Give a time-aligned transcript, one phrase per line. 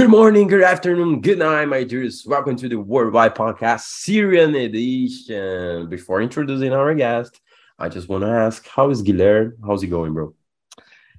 [0.00, 2.24] Good morning, good afternoon, good night, my dears.
[2.26, 5.90] Welcome to the Worldwide Podcast Syrian edition.
[5.90, 7.38] Before introducing our guest,
[7.78, 9.52] I just want to ask, how is Guilherme?
[9.62, 10.34] How's it going, bro?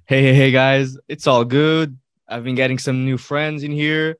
[0.06, 0.98] Hey, hey, hey, guys.
[1.06, 1.96] It's all good.
[2.26, 4.16] I've been getting some new friends in here.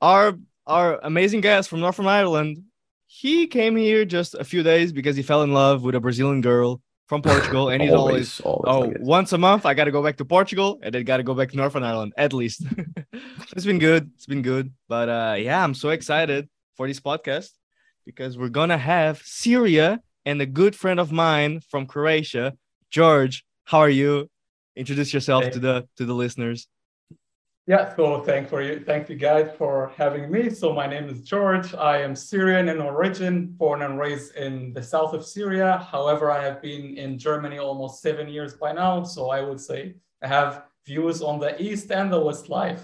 [0.00, 2.64] Our our amazing guest from Northern Ireland,
[3.06, 6.40] he came here just a few days because he fell in love with a Brazilian
[6.40, 9.84] girl from Portugal, and he's always, always, always oh, like once a month I got
[9.84, 12.32] to go back to Portugal, and then got to go back to Northern Ireland at
[12.32, 12.62] least.
[13.56, 14.10] it's been good.
[14.14, 17.50] It's been good, but uh, yeah, I'm so excited for this podcast
[18.06, 22.54] because we're gonna have Syria and a good friend of mine from Croatia,
[22.90, 23.44] George.
[23.64, 24.30] How are you?
[24.76, 25.50] Introduce yourself hey.
[25.50, 26.68] to the to the listeners.
[27.66, 30.50] Yeah, so thank for you, thank you guys for having me.
[30.50, 31.74] So my name is George.
[31.74, 35.78] I am Syrian in origin, born and raised in the south of Syria.
[35.90, 39.02] However, I have been in Germany almost seven years by now.
[39.04, 42.82] So I would say I have views on the east and the west life.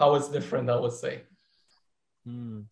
[0.00, 1.22] How it's different, I would say.
[2.24, 2.62] Hmm.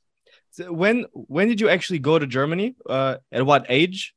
[0.51, 2.75] So when when did you actually go to Germany?
[2.85, 4.16] Uh, at what age?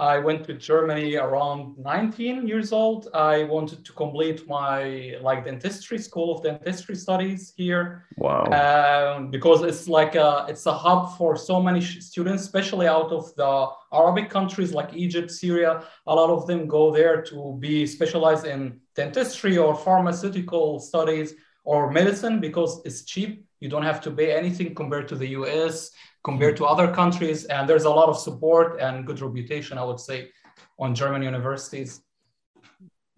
[0.00, 3.08] I went to Germany around 19 years old.
[3.12, 8.06] I wanted to complete my like dentistry school of dentistry studies here.
[8.16, 8.44] Wow!
[8.44, 13.34] Um, because it's like a it's a hub for so many students, especially out of
[13.36, 15.84] the Arabic countries like Egypt, Syria.
[16.06, 21.90] A lot of them go there to be specialized in dentistry or pharmaceutical studies or
[21.90, 23.44] medicine because it's cheap.
[23.60, 25.90] You don't have to pay anything compared to the US
[26.22, 27.44] compared to other countries.
[27.44, 30.30] And there's a lot of support and good reputation, I would say,
[30.78, 32.02] on German universities.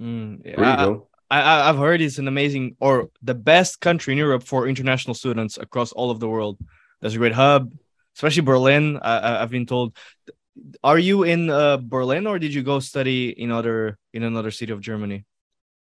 [0.00, 0.96] Mm, yeah,
[1.30, 5.14] I, I, I've heard it's an amazing or the best country in Europe for international
[5.14, 6.58] students across all of the world.
[7.00, 7.72] There's a great hub,
[8.16, 8.98] especially Berlin.
[9.02, 9.96] I, have been told.
[10.84, 14.72] Are you in uh, Berlin or did you go study in other in another city
[14.72, 15.24] of Germany?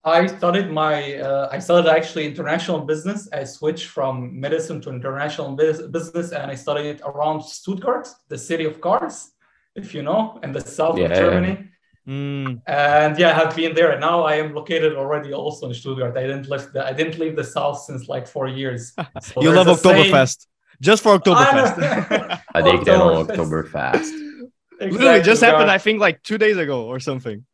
[0.05, 3.29] I studied my, uh, I studied actually international business.
[3.33, 8.81] I switched from medicine to international business and I studied around Stuttgart, the city of
[8.81, 9.31] cars,
[9.77, 11.05] if you know, in the south yeah.
[11.07, 11.69] of Germany.
[12.09, 12.62] Mm.
[12.67, 13.93] And yeah, I have been there.
[13.93, 16.17] And now I am located already also in Stuttgart.
[16.17, 18.93] I didn't leave the, I didn't leave the south since like four years.
[19.21, 20.47] So you love Oktoberfest.
[20.81, 22.41] Just for Oktoberfest.
[22.53, 24.11] I think they on Oktoberfest.
[24.81, 27.45] Exactly, Literally just happened, I think, like two days ago or something.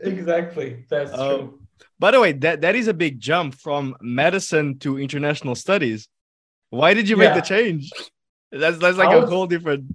[0.00, 0.84] Exactly.
[0.88, 1.59] That's um, true.
[2.00, 6.08] By the way, that, that is a big jump from medicine to international studies.
[6.70, 7.34] Why did you yeah.
[7.34, 7.90] make the change?
[8.50, 9.94] That's that's like would, a whole different.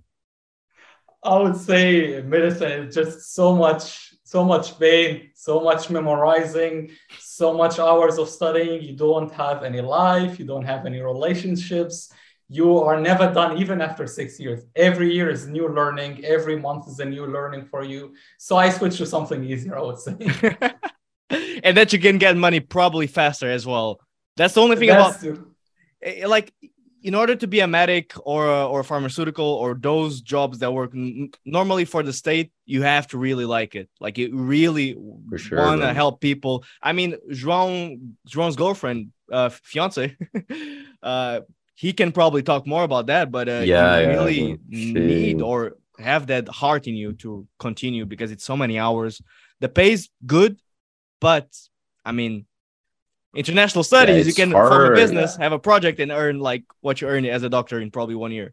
[1.24, 7.58] I would say medicine is just so much, so much pain, so much memorizing, so
[7.58, 8.84] much hours of studying.
[8.84, 12.14] You don't have any life, you don't have any relationships.
[12.48, 14.64] You are never done, even after six years.
[14.76, 16.24] Every year is new learning.
[16.24, 18.14] Every month is a new learning for you.
[18.38, 20.16] So I switched to something easier, I would say.
[21.66, 24.00] and that you can get money probably faster as well.
[24.38, 25.52] That's the only thing That's about true.
[26.02, 26.54] Eh, like
[27.02, 30.72] in order to be a medic or a, or a pharmaceutical or those jobs that
[30.72, 33.90] work n- normally for the state, you have to really like it.
[34.00, 34.98] Like you really
[35.36, 36.64] sure, want to help people.
[36.82, 38.00] I mean, João
[38.30, 40.16] João's girlfriend, uh, fiance,
[41.04, 41.42] uh,
[41.76, 43.32] he can probably talk more about that.
[43.32, 45.00] But uh, yeah, you really yeah.
[45.00, 49.22] need or have that heart in you to continue because it's so many hours.
[49.62, 50.60] The pay's good,
[51.26, 51.50] but
[52.06, 52.46] I mean,
[53.36, 54.70] international studies, yeah, you can hard.
[54.70, 57.82] form a business, have a project, and earn like what you earn as a doctor
[57.82, 58.52] in probably one year.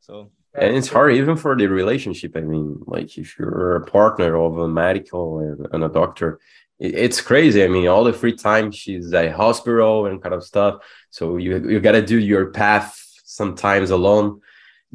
[0.00, 2.32] So and it's hard even for the relationship.
[2.34, 6.40] I mean, like if you're a partner of a medical and, and a doctor,
[6.78, 7.62] it, it's crazy.
[7.62, 10.74] I mean, all the free time she's at hospital and kind of stuff.
[11.10, 12.88] So you you gotta do your path
[13.26, 14.40] sometimes alone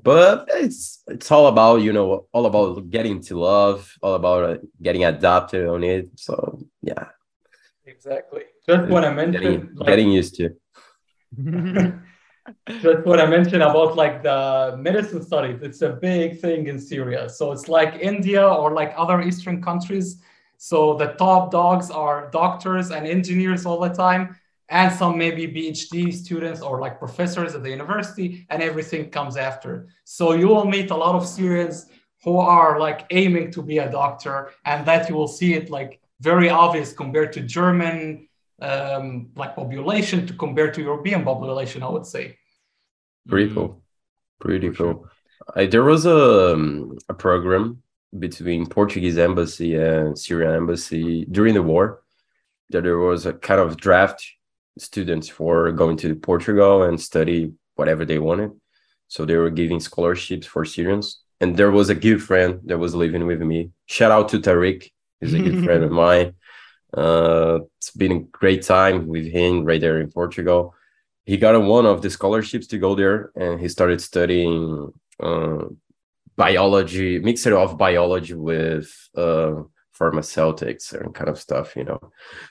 [0.01, 4.57] but it's it's all about you know all about getting to love all about uh,
[4.81, 7.07] getting adapted on it so yeah
[7.99, 8.43] exactly.
[8.67, 10.45] Just what i mentioned getting, like, getting used to.
[12.81, 17.29] Just what i mentioned about like the medicine studies it's a big thing in syria.
[17.29, 20.07] So it's like india or like other eastern countries.
[20.57, 24.35] So the top dogs are doctors and engineers all the time
[24.69, 29.87] and some maybe PhD students or like professors at the university, and everything comes after.
[30.03, 31.87] So you will meet a lot of Syrians
[32.23, 35.99] who are like aiming to be a doctor, and that you will see it like
[36.21, 38.27] very obvious compared to German
[38.61, 42.37] um, like population to compare to European population, I would say.
[43.27, 43.81] Pretty cool.
[44.39, 45.07] Pretty cool.
[45.55, 47.81] I, there was a, um, a program
[48.17, 52.01] between Portuguese embassy and Syrian embassy during the war
[52.69, 54.25] that there was a kind of draft
[54.77, 58.51] students for going to Portugal and study whatever they wanted.
[59.07, 61.21] So they were giving scholarships for Syrians.
[61.41, 63.71] And there was a good friend that was living with me.
[63.85, 64.91] Shout out to Tariq.
[65.19, 66.33] He's a good friend of mine.
[66.93, 70.73] Uh, it's been a great time with him right there in Portugal.
[71.25, 75.65] he got one of the scholarships to go there, and he started studying uh,
[76.35, 79.53] biology, mixture of biology with uh,
[79.91, 81.99] pharmaceutics and kind of stuff, you know.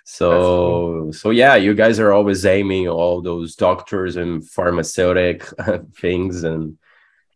[0.04, 1.12] So cool.
[1.12, 5.44] so yeah, you guys are always aiming all those doctors and pharmaceutic
[5.96, 6.78] things and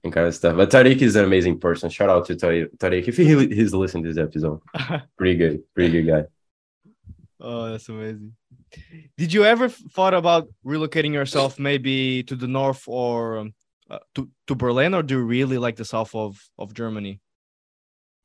[0.04, 0.56] and kind of stuff.
[0.56, 1.90] But Tariq is an amazing person.
[1.90, 4.60] Shout out to Tariq if he, he's listening to this episode.
[5.16, 6.24] pretty good, pretty good guy.
[7.40, 8.34] Oh, that's amazing.
[9.18, 13.54] Did you ever thought about relocating yourself maybe to the north or um,
[13.90, 17.20] uh, to to Berlin, or do you really like the south of of Germany?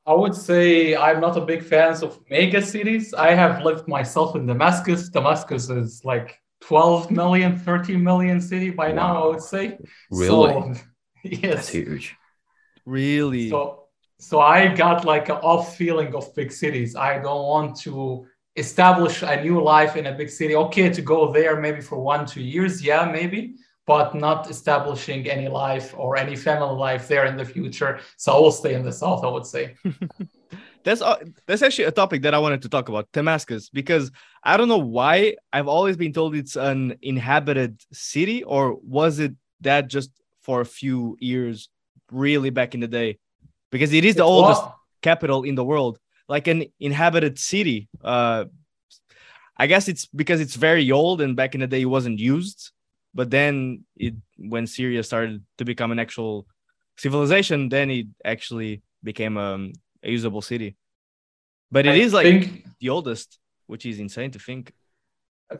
[0.06, 3.12] I would say I'm not a big fan of mega cities.
[3.12, 5.10] I have lived myself in Damascus.
[5.10, 8.94] Damascus is like 12 million, 13 million city by wow.
[8.94, 9.78] now, I would say.
[10.10, 10.28] Really?
[10.28, 10.74] So,
[11.24, 11.54] yes.
[11.54, 12.16] That's huge.
[12.84, 13.50] Really?
[13.50, 13.84] So,
[14.18, 16.96] so I got like an off feeling of big cities.
[16.96, 18.26] I don't want to
[18.56, 20.56] establish a new life in a big city.
[20.56, 22.82] Okay, to go there maybe for one, two years.
[22.82, 23.54] Yeah, maybe
[23.88, 27.98] but not establishing any life or any family life there in the future.
[28.18, 29.76] So I will stay in the south, I would say.
[30.84, 31.16] that's uh,
[31.46, 34.12] that's actually a topic that I wanted to talk about, Damascus, because
[34.44, 39.32] I don't know why I've always been told it's an inhabited city, or was it
[39.62, 40.10] that just
[40.48, 41.68] for a few years,
[42.10, 43.18] really back in the day?
[43.70, 44.62] Because it is the oldest
[45.02, 45.98] capital in the world,
[46.28, 47.88] like an inhabited city.
[48.02, 48.46] Uh,
[49.58, 52.72] I guess it's because it's very old and back in the day it wasn't used
[53.14, 56.46] but then it when Syria started to become an actual
[56.96, 59.72] civilization, then it actually became um,
[60.04, 60.76] a usable city.
[61.70, 64.72] But it I is like think, the oldest, which is insane to think.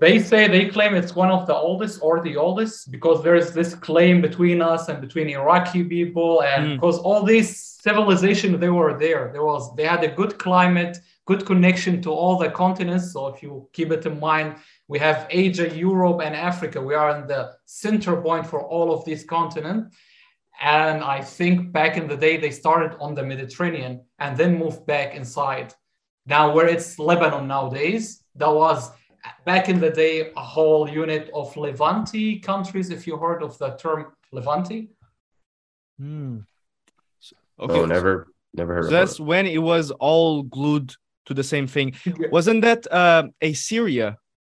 [0.01, 3.53] They say they claim it's one of the oldest or the oldest because there is
[3.53, 6.75] this claim between us and between Iraqi people, and mm.
[6.75, 9.31] because all these civilization they were there.
[9.33, 13.13] There was they had a good climate, good connection to all the continents.
[13.13, 14.57] So if you keep it in mind,
[14.89, 16.83] we have Asia, Europe, and Africa.
[16.83, 19.97] We are in the center point for all of these continents.
[20.61, 24.87] And I think back in the day, they started on the Mediterranean and then moved
[24.87, 25.73] back inside.
[26.27, 28.91] Now, where it's Lebanon nowadays, that was
[29.45, 33.71] back in the day a whole unit of Levante countries, if you heard of the
[33.71, 34.91] term Levante.
[35.99, 36.39] Hmm.
[37.61, 37.81] Okay.
[37.81, 39.23] Oh, never, never heard so that's it.
[39.23, 40.95] when it was all glued
[41.27, 41.95] to the same thing.
[42.31, 44.17] Wasn't that uh, Assyria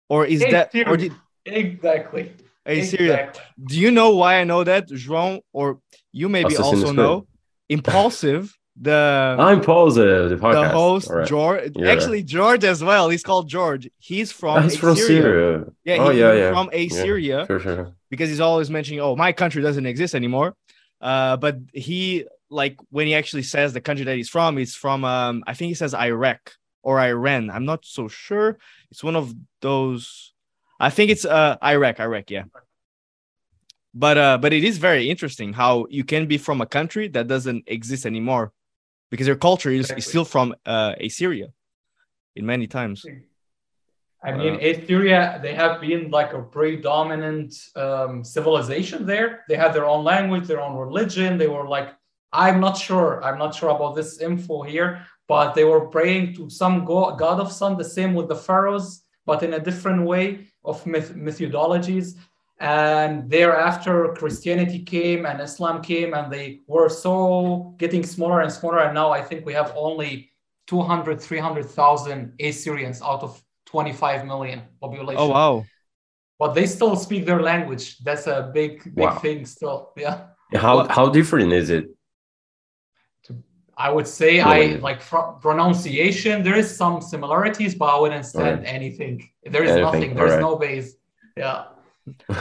[0.09, 1.13] or is that or did
[1.45, 2.33] exactly
[2.65, 3.13] Assyria?
[3.13, 3.43] Exactly.
[3.65, 5.41] Do you know why I know that, João?
[5.53, 5.79] Or
[6.11, 7.27] you maybe also know
[7.69, 8.55] impulsive.
[8.81, 10.29] The I'm impulsive.
[10.29, 11.27] The, the host right.
[11.27, 11.91] George, yeah.
[11.91, 13.09] actually George as well.
[13.09, 13.89] He's called George.
[13.97, 15.65] He's from He's from Syria.
[15.83, 16.51] Yeah, oh, yeah, yeah.
[16.53, 17.39] From Assyria.
[17.39, 17.93] Yeah, sure, sure.
[18.09, 20.55] Because he's always mentioning, "Oh, my country doesn't exist anymore."
[21.01, 25.03] Uh, but he like when he actually says the country that he's from, he's from
[25.03, 27.49] um, I think he says Iraq or Iran.
[27.49, 28.57] I'm not so sure.
[28.91, 30.33] It's one of those.
[30.79, 32.45] I think it's uh Iraq, Iraq, yeah.
[33.93, 37.27] But uh, but it is very interesting how you can be from a country that
[37.27, 38.53] doesn't exist anymore,
[39.11, 41.47] because their culture is, is still from uh Assyria,
[42.35, 43.05] in many times.
[44.21, 49.45] I mean, uh, Assyria, they have been like a predominant um, civilization there.
[49.47, 51.37] They had their own language, their own religion.
[51.37, 51.89] They were like,
[52.33, 53.23] I'm not sure.
[53.23, 57.51] I'm not sure about this info here, but they were praying to some god of
[57.51, 62.15] sun, the same with the pharaohs, but in a different way of myth- methodologies.
[62.59, 68.79] And thereafter, Christianity came and Islam came, and they were so getting smaller and smaller.
[68.79, 70.31] And now I think we have only
[70.67, 75.21] 200, 300,000 Assyrians out of 25 million population.
[75.21, 75.65] Oh, wow.
[76.37, 77.99] But they still speak their language.
[77.99, 79.19] That's a big, big wow.
[79.19, 79.93] thing still.
[79.95, 80.27] Yeah.
[80.53, 81.85] How, how different is it
[83.79, 84.99] I would say I like
[85.41, 86.43] pronunciation.
[86.43, 88.67] There is some similarities, but I wouldn't stand right.
[88.67, 89.29] anything.
[89.45, 89.83] There is anything.
[89.83, 90.15] nothing.
[90.15, 90.41] There is right.
[90.41, 90.95] no base.
[91.37, 91.63] Yeah.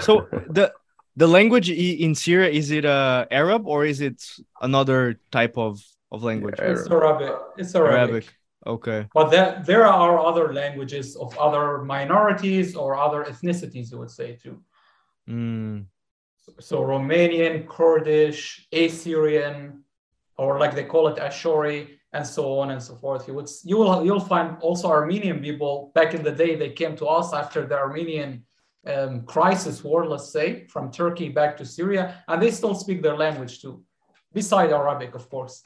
[0.03, 0.73] So the
[1.17, 4.23] the language in Syria is it uh, Arab or is it
[4.61, 6.57] another type of of language?
[6.59, 7.35] Yeah, it's Arabic.
[7.57, 7.99] It's Arabic.
[7.99, 8.35] Arabic.
[8.67, 9.07] Okay.
[9.15, 13.91] But there there are other languages of other minorities or other ethnicities.
[13.91, 14.63] You would say too.
[15.29, 15.87] Mm.
[16.37, 19.85] So, so Romanian, Kurdish, Assyrian
[20.39, 23.29] or like they call it Ashori, and so on and so forth.
[23.29, 26.97] You would you will you'll find also Armenian people back in the day they came
[26.97, 28.45] to us after the Armenian
[28.89, 33.17] um, crisis war, let's say, from Turkey back to Syria, and they still speak their
[33.17, 33.83] language too,
[34.33, 35.63] beside Arabic, of course.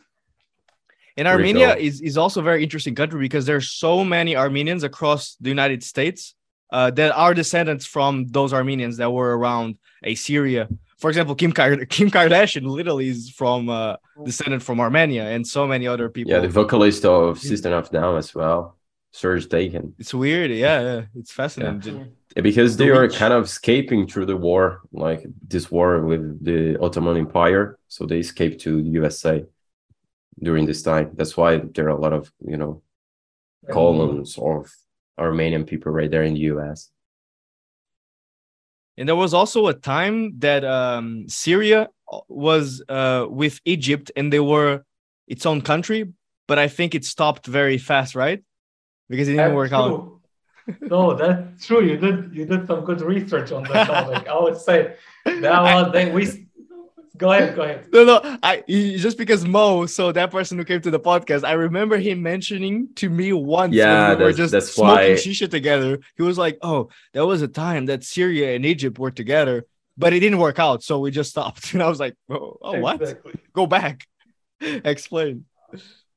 [1.17, 5.37] And Armenia is, is also a very interesting country because there's so many Armenians across
[5.41, 6.35] the United States
[6.73, 10.69] uh, that are descendants from those Armenians that were around Assyria
[11.03, 11.51] for example, Kim,
[11.97, 16.31] Kim Kardashian literally is from uh, descended from Armenia, and so many other people.
[16.33, 18.79] Yeah, the vocalist of System of Down as well,
[19.13, 19.95] Serj Tankian.
[19.99, 21.03] It's weird, yeah, yeah.
[21.17, 21.99] it's fascinating.
[21.99, 22.05] Yeah.
[22.35, 27.17] Because they are kind of escaping through the war, like this war with the Ottoman
[27.17, 27.79] Empire.
[27.89, 29.45] So they escaped to the USA
[30.41, 31.11] during this time.
[31.15, 32.83] That's why there are a lot of you know
[33.71, 34.73] columns of
[35.19, 36.91] Armenian people right there in the US.
[38.97, 41.89] And there was also a time that um, Syria
[42.29, 44.85] was uh, with Egypt and they were
[45.27, 46.13] its own country,
[46.47, 48.43] but I think it stopped very fast, right?
[49.09, 49.79] Because it didn't that's work true.
[49.79, 50.22] out.
[50.81, 51.85] No, that's true.
[51.85, 54.29] You did you did some good research on that topic.
[54.29, 56.49] I would say that was they we
[57.17, 57.87] go ahead, go ahead.
[57.93, 61.53] No, no, I just because Mo, so that person who came to the podcast, I
[61.53, 65.11] remember him mentioning to me once yeah, when we were just that's smoking why...
[65.15, 65.99] shisha together.
[66.17, 69.67] He was like, "Oh, there was a time that Syria and Egypt were together,
[69.97, 72.75] but it didn't work out, so we just stopped." And I was like, "Oh, oh
[72.75, 73.33] exactly.
[73.33, 73.53] what?
[73.53, 74.07] Go back,
[74.61, 75.45] explain."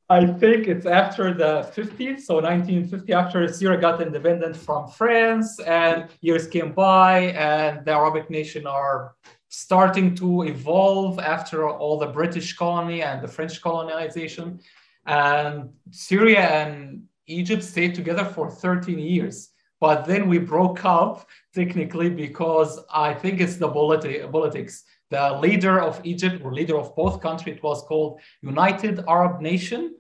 [0.08, 6.10] I think it's after the 50s, so 1950, after Syria got independent from France, and
[6.22, 9.16] years came by, and the Arabic nation are
[9.50, 14.60] starting to evolve after all the British colony and the French colonization.
[15.08, 19.50] And Syria and Egypt stayed together for 13 years.
[19.80, 24.84] But then we broke up technically because I think it's the politi- politics.
[25.10, 29.96] The leader of Egypt or leader of both countries, it was called United Arab Nation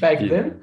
[0.00, 0.28] back yeah.
[0.28, 0.60] then.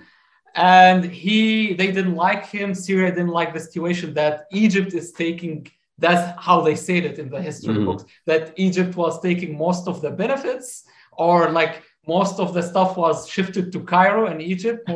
[0.55, 2.73] And he, they didn't like him.
[2.73, 7.29] Syria didn't like the situation that Egypt is taking that's how they said it in
[7.29, 7.85] the history mm-hmm.
[7.85, 12.97] books that Egypt was taking most of the benefits, or like most of the stuff
[12.97, 14.89] was shifted to Cairo and Egypt.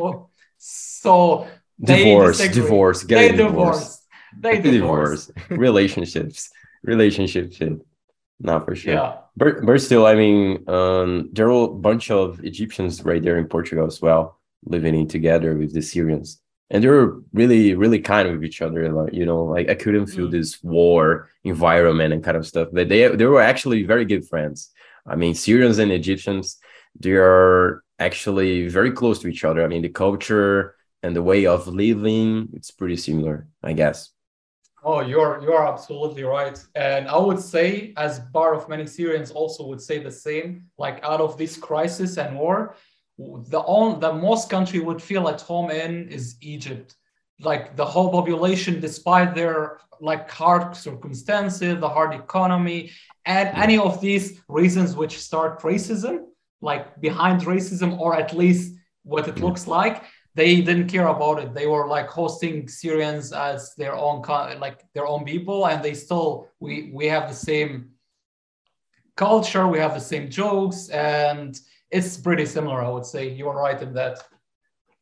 [0.58, 1.46] so
[1.82, 4.06] divorce, divorce, they divorced.
[4.38, 5.32] They divorced.
[5.48, 6.50] relationships,
[6.82, 7.60] relationships.
[8.40, 8.94] Not for sure.
[8.94, 9.16] Yeah.
[9.36, 13.46] But, but still, I mean, um, there are a bunch of Egyptians right there in
[13.46, 18.30] Portugal as well, living in together with the Syrians and they were really really kind
[18.30, 20.30] with each other like you know like i couldn't feel mm.
[20.30, 24.70] this war environment and kind of stuff but they they were actually very good friends
[25.06, 26.58] i mean syrians and egyptians
[26.98, 31.46] they are actually very close to each other i mean the culture and the way
[31.46, 34.10] of living it's pretty similar i guess
[34.82, 36.58] oh you're you're absolutely right.
[36.74, 41.02] And i would say as part of many syrians also would say the same like
[41.02, 42.76] out of this crisis and war
[43.20, 46.96] the on the most country would feel at home in is Egypt.
[47.40, 52.90] Like the whole population, despite their like hard circumstances, the hard economy,
[53.26, 56.24] and any of these reasons which start racism,
[56.60, 61.54] like behind racism, or at least what it looks like, they didn't care about it.
[61.54, 64.22] They were like hosting Syrians as their own
[64.58, 67.90] like their own people, and they still we we have the same
[69.16, 71.58] culture, we have the same jokes, and
[71.90, 73.28] it's pretty similar, I would say.
[73.28, 74.22] You're right in that.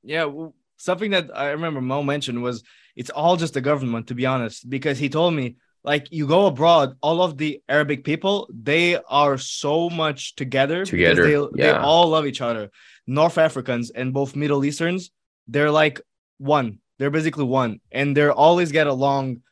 [0.02, 2.62] Yeah, well, something that I remember Mo mentioned was
[2.96, 6.46] it's all just the government, to be honest, because he told me like you go
[6.46, 10.84] abroad, all of the Arabic people they are so much together.
[10.84, 11.72] Together, they, yeah.
[11.72, 12.70] they all love each other.
[13.06, 15.10] North Africans and both Middle Easterns,
[15.48, 16.00] they're like
[16.38, 16.78] one.
[16.98, 19.42] They're basically one, and they're always get along.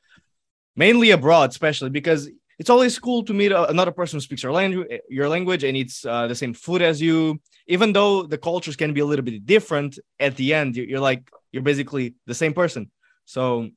[0.78, 5.00] Mainly abroad, especially because it's always cool to meet another person who speaks your language,
[5.08, 7.40] your language, and eats uh, the same food as you.
[7.66, 11.00] Even though the cultures can be a little bit different, at the end you're, you're
[11.00, 12.90] like you're basically the same person.
[13.24, 13.70] So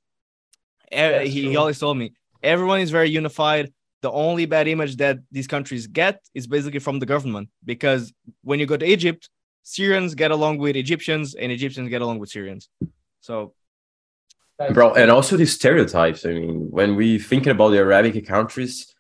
[0.92, 3.72] he, he always told me everyone is very unified.
[4.02, 8.60] The only bad image that these countries get is basically from the government because when
[8.60, 9.30] you go to Egypt,
[9.64, 12.70] Syrians get along with Egyptians and Egyptians get along with Syrians.
[13.22, 13.54] So
[14.74, 16.26] Bro, and also the stereotypes.
[16.26, 18.94] I mean, when we thinking about the Arabic countries,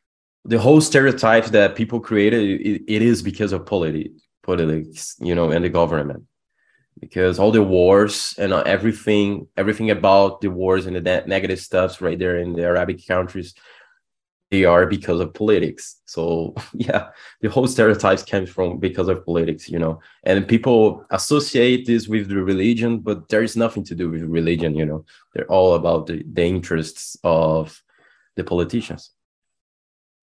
[0.45, 5.51] the whole stereotype that people created, it, it is because of politi- politics, you know,
[5.51, 6.23] and the government.
[6.97, 11.99] Because all the wars and uh, everything, everything about the wars and the negative stuffs
[11.99, 13.53] right there in the Arabic countries,
[14.51, 16.01] they are because of politics.
[16.05, 17.09] So yeah,
[17.41, 19.99] the whole stereotypes comes from because of politics, you know.
[20.23, 24.75] And people associate this with the religion, but there is nothing to do with religion,
[24.75, 25.05] you know.
[25.33, 27.81] They're all about the, the interests of
[28.35, 29.11] the politicians.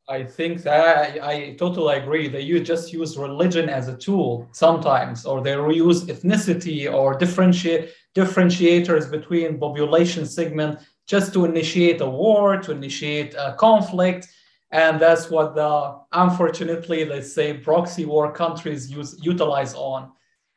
[0.09, 4.49] I think that I, I totally agree that you just use religion as a tool
[4.52, 12.09] sometimes, or they use ethnicity or differentiate differentiators between population segment just to initiate a
[12.09, 14.29] war, to initiate a conflict.
[14.73, 20.11] And that's what the, unfortunately, let's say proxy war countries use, utilize on.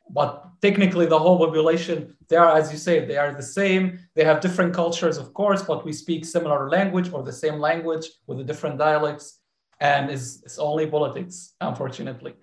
[0.10, 4.00] But technically the whole population, they are, as you say, they are the same.
[4.16, 8.10] They have different cultures, of course, but we speak similar language or the same language
[8.26, 9.40] with the different dialects.
[9.80, 12.34] And it's, it's only politics, unfortunately.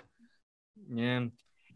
[0.89, 1.27] Yeah.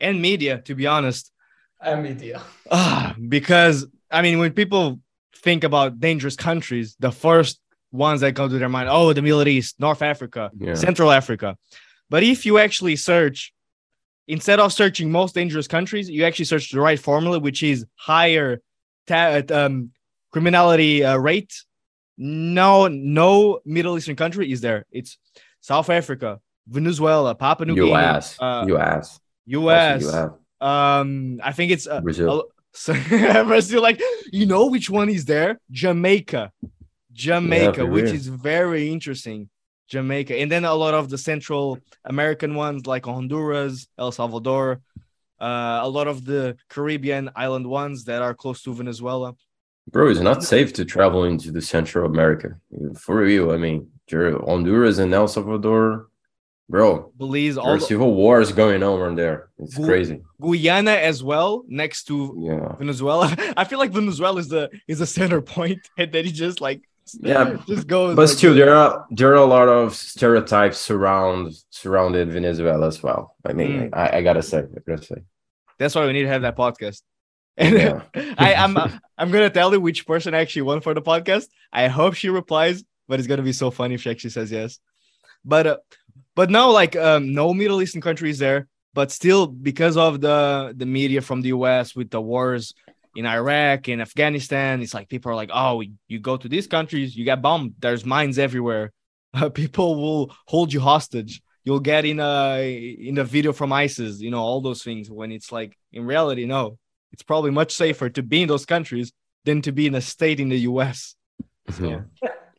[0.00, 1.32] And media, to be honest.
[1.80, 2.40] And media.
[2.70, 5.00] Ah, because I mean, when people
[5.34, 7.60] think about dangerous countries, the first
[7.92, 10.74] ones that come to their mind, oh, the Middle East, North Africa, Yeah.
[10.74, 11.56] Central Africa.
[12.08, 13.52] But if you actually search,
[14.28, 18.60] instead of searching most dangerous countries, you actually search the right formula, which is higher
[19.06, 19.90] ta- um,
[20.32, 21.52] criminality uh, rate.
[22.18, 24.84] No, no Middle Eastern country is there.
[24.92, 25.18] It's
[25.60, 28.36] South Africa, Venezuela, Papua New Guinea, U.S.
[28.40, 29.20] uh, U.S.
[29.46, 30.02] US.
[30.04, 30.30] US.
[30.60, 32.44] Um, I think it's uh, Brazil.
[32.72, 32.94] So
[33.44, 34.00] Brazil, like
[34.32, 35.60] you know which one is there?
[35.70, 36.52] Jamaica,
[37.12, 38.14] Jamaica, for which real.
[38.14, 39.48] is very interesting.
[39.88, 44.80] Jamaica, and then a lot of the Central American ones like Honduras, El Salvador,
[45.40, 49.34] uh, a lot of the Caribbean island ones that are close to Venezuela.
[49.90, 52.56] Bro, it's not safe to travel into the Central America.
[52.96, 53.50] For real.
[53.50, 56.06] I mean, Honduras and El Salvador.
[56.70, 59.48] Bro, Belize, all are the- civil wars going on around there.
[59.58, 60.22] It's Gu- crazy.
[60.40, 62.14] Guyana as well, next to
[62.48, 62.76] Yeah.
[62.78, 63.34] Venezuela.
[63.56, 66.80] I feel like Venezuela is the is the center point, and then he just like
[67.20, 68.14] Yeah, just goes.
[68.14, 73.02] But like, still, there are there are a lot of stereotypes surround surrounded Venezuela as
[73.02, 73.34] well.
[73.44, 73.96] I mean, Mm.
[74.02, 75.16] I, I gotta say, I gotta say.
[75.78, 77.02] That's why we need to have that podcast.
[77.56, 78.02] And Yeah.
[78.38, 78.74] I, I'm
[79.18, 81.46] I'm gonna tell you which person actually won for the podcast.
[81.72, 84.78] I hope she replies, but it's gonna be so funny if she actually says yes.
[85.44, 85.76] But uh,
[86.34, 90.86] but no, like um, no Middle Eastern countries there, but still because of the the
[90.86, 92.74] media from the US with the wars
[93.16, 97.16] in Iraq and Afghanistan, it's like people are like, oh, you go to these countries,
[97.16, 97.74] you get bombed.
[97.78, 98.92] There's mines everywhere.
[99.54, 101.42] people will hold you hostage.
[101.64, 102.62] You'll get in a
[103.08, 105.10] in a video from ISIS, you know, all those things.
[105.10, 106.78] When it's like in reality, no,
[107.12, 109.12] it's probably much safer to be in those countries
[109.44, 111.14] than to be in a state in the US.
[111.80, 112.02] Yeah.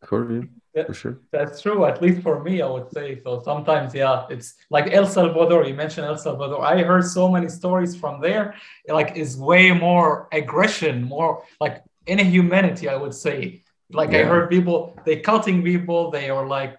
[0.06, 0.44] For,
[0.76, 0.86] Yeah.
[0.86, 1.18] for sure.
[1.34, 3.20] That's true, at least for me, I would say.
[3.24, 5.66] So sometimes, yeah, it's like El Salvador.
[5.66, 6.64] You mentioned El Salvador.
[6.64, 8.56] I heard so many stories from there.
[8.88, 13.64] Like, is way more aggression, more like inhumanity, I would say.
[13.92, 16.78] Like, I heard people, they cutting people, they are like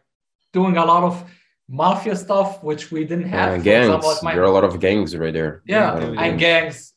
[0.54, 1.22] doing a lot of
[1.68, 3.56] mafia stuff, which we didn't have.
[3.58, 3.86] For gangs.
[3.88, 5.62] example, like my- there are a lot of gangs right there.
[5.66, 6.94] yeah, A lot of and gangs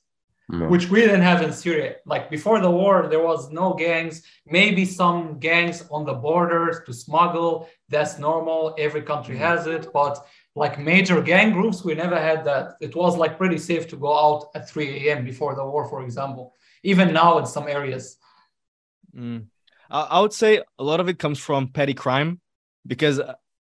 [0.52, 0.68] Yeah.
[0.68, 1.96] which we didn't have in Syria.
[2.06, 4.22] Like before the war, there was no gangs.
[4.46, 7.68] Maybe some gangs on the borders to smuggle.
[7.90, 8.76] That's normal.
[8.78, 9.92] Every country has it.
[9.92, 10.24] But
[10.56, 12.76] like major gang groups, we never had that.
[12.80, 15.26] It was like pretty safe to go out at 3 a.m.
[15.26, 16.54] before the war, for example.
[16.84, 18.18] Even now in some areas.
[19.18, 19.48] Mm.
[19.90, 22.40] I, I would say a lot of it comes from petty crime
[22.86, 23.34] because, uh,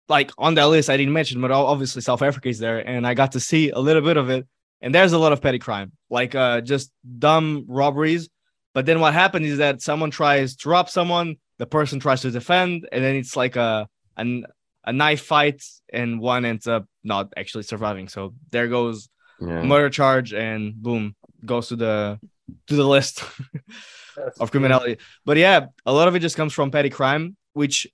[0.09, 3.15] like, on that list, I didn't mention, but obviously South Africa is there, and I
[3.15, 4.47] got to see a little bit of it.
[4.81, 8.29] And there's a lot of petty crime, like uh, just dumb robberies.
[8.75, 12.31] But then what happens is that someone tries to rob someone, the person tries to
[12.31, 14.45] defend, and then it's like a an,
[14.85, 15.63] a knife fight,
[15.93, 18.09] and one ends up not actually surviving.
[18.09, 19.09] So there goes
[19.41, 19.63] Yeah.
[19.63, 22.21] murder charge, and boom, goes to the
[22.69, 23.25] to the list.
[24.41, 24.99] of criminality.
[25.25, 27.87] But yeah, a lot of it just comes from petty crime, which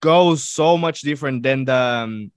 [0.00, 2.32] goes so much different than the um,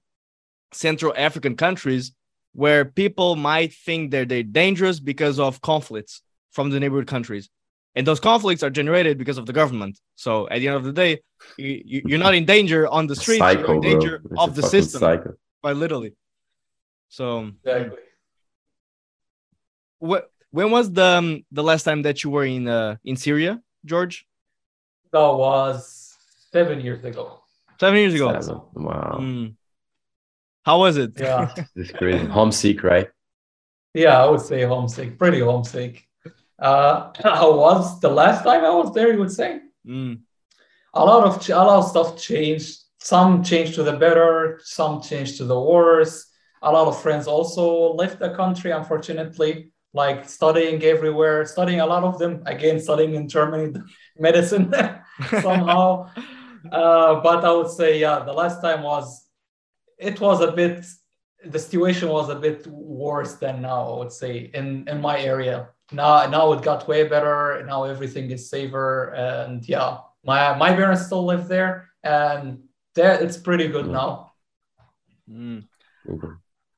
[0.72, 2.14] Central African countries,
[2.58, 6.24] where people might think that they're dangerous because of conflicts
[6.56, 7.52] from the neighborhood countries.
[7.94, 10.00] And those conflicts are generated because of the government.
[10.16, 11.22] So at the end of the day,
[11.58, 14.64] you, you- you're not in danger on the streets, you're in danger It's of the
[14.64, 15.36] system, Psycho.
[15.62, 16.16] quite literally.
[17.10, 18.02] So Exactly.
[20.02, 23.62] wh- when was the um, the last time that you were in uh, in Syria,
[23.86, 24.26] George?
[25.12, 26.16] That was
[26.52, 27.26] seven years ago.
[27.80, 28.34] Seven years ago.
[28.34, 28.62] Seven.
[28.74, 29.18] Wow.
[29.22, 29.57] Mm.
[30.68, 31.14] How was it?
[31.18, 31.54] Yeah.
[31.78, 32.26] it's crazy.
[32.26, 33.08] Homesick, right?
[33.94, 36.06] Yeah, I would say homesick, pretty homesick.
[36.60, 39.62] Uh, I was the last time I was there, you would say.
[39.88, 40.20] Mm.
[40.94, 42.80] a lot of a lot of stuff changed.
[43.00, 46.16] Some changed to the better, some changed to the worse.
[46.62, 52.04] A lot of friends also left the country, unfortunately, like studying everywhere, studying a lot
[52.04, 53.80] of them again, studying in Germany,
[54.20, 54.74] medicine
[55.42, 56.12] somehow.
[56.70, 59.27] Uh, but I would say, yeah, the last time was,
[59.98, 60.86] it was a bit,
[61.46, 63.90] the situation was a bit worse than now.
[63.94, 65.70] I would say in in my area.
[65.92, 67.64] Now now it got way better.
[67.66, 72.64] Now everything is safer, and yeah, my my parents still live there, and
[72.96, 73.92] there it's pretty good Mm.
[73.92, 74.32] now.
[75.30, 75.68] Mm.
[76.10, 76.28] Okay.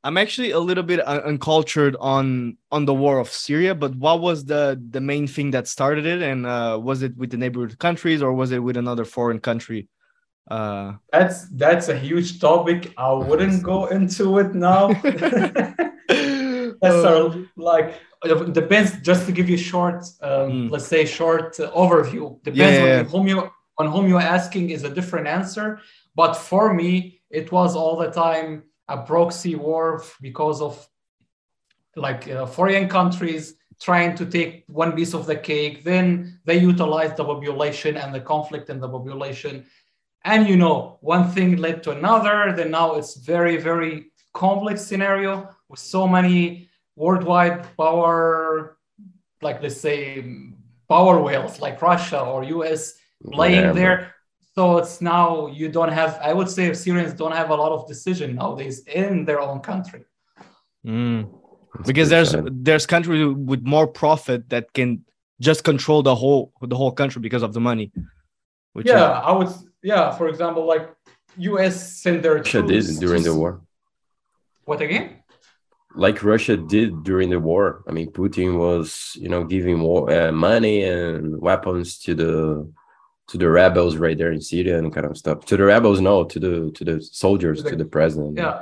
[0.04, 4.46] I'm actually a little bit uncultured on on the war of Syria, but what was
[4.46, 8.22] the the main thing that started it, and uh, was it with the neighborhood countries
[8.22, 9.88] or was it with another foreign country?
[10.48, 12.92] Uh, That's that's a huge topic.
[12.98, 14.88] I wouldn't go into it now.
[16.82, 18.00] That's our, like
[18.54, 19.00] depends.
[19.02, 20.72] Just to give you short, um, Mm.
[20.72, 22.42] let's say short uh, overview.
[22.44, 25.80] Depends Yeah, yeah, on whom you on whom you're asking is a different answer.
[26.16, 30.74] But for me, it was all the time a proxy war because of
[31.96, 35.84] like uh, foreign countries trying to take one piece of the cake.
[35.84, 39.66] Then they utilize the population and the conflict in the population.
[40.26, 42.54] And you know, one thing led to another.
[42.56, 48.78] Then now it's very, very complex scenario with so many worldwide power,
[49.42, 50.26] like let's say
[50.90, 52.94] power whales like Russia or US
[53.32, 54.16] playing yeah, there.
[54.56, 57.88] So it's now you don't have, I would say Syrians don't have a lot of
[57.88, 60.04] decision nowadays in their own country.
[60.86, 61.30] Mm.
[61.86, 62.66] Because there's sad.
[62.66, 65.06] there's countries with more profit that can
[65.40, 67.92] just control the whole the whole country because of the money.
[68.74, 69.26] Which yeah, is...
[69.26, 70.90] I would yeah, for example, like
[71.38, 73.62] US sent their Russia did during the war.
[74.66, 75.18] What again?
[75.96, 77.84] Like Russia did during the war.
[77.88, 82.72] I mean, Putin was, you know, giving war, uh, money and weapons to the
[83.28, 85.46] to the rebels right there in Syria and kind of stuff.
[85.46, 88.38] To the rebels, no, to the to the soldiers, to the, to the president.
[88.38, 88.62] Yeah,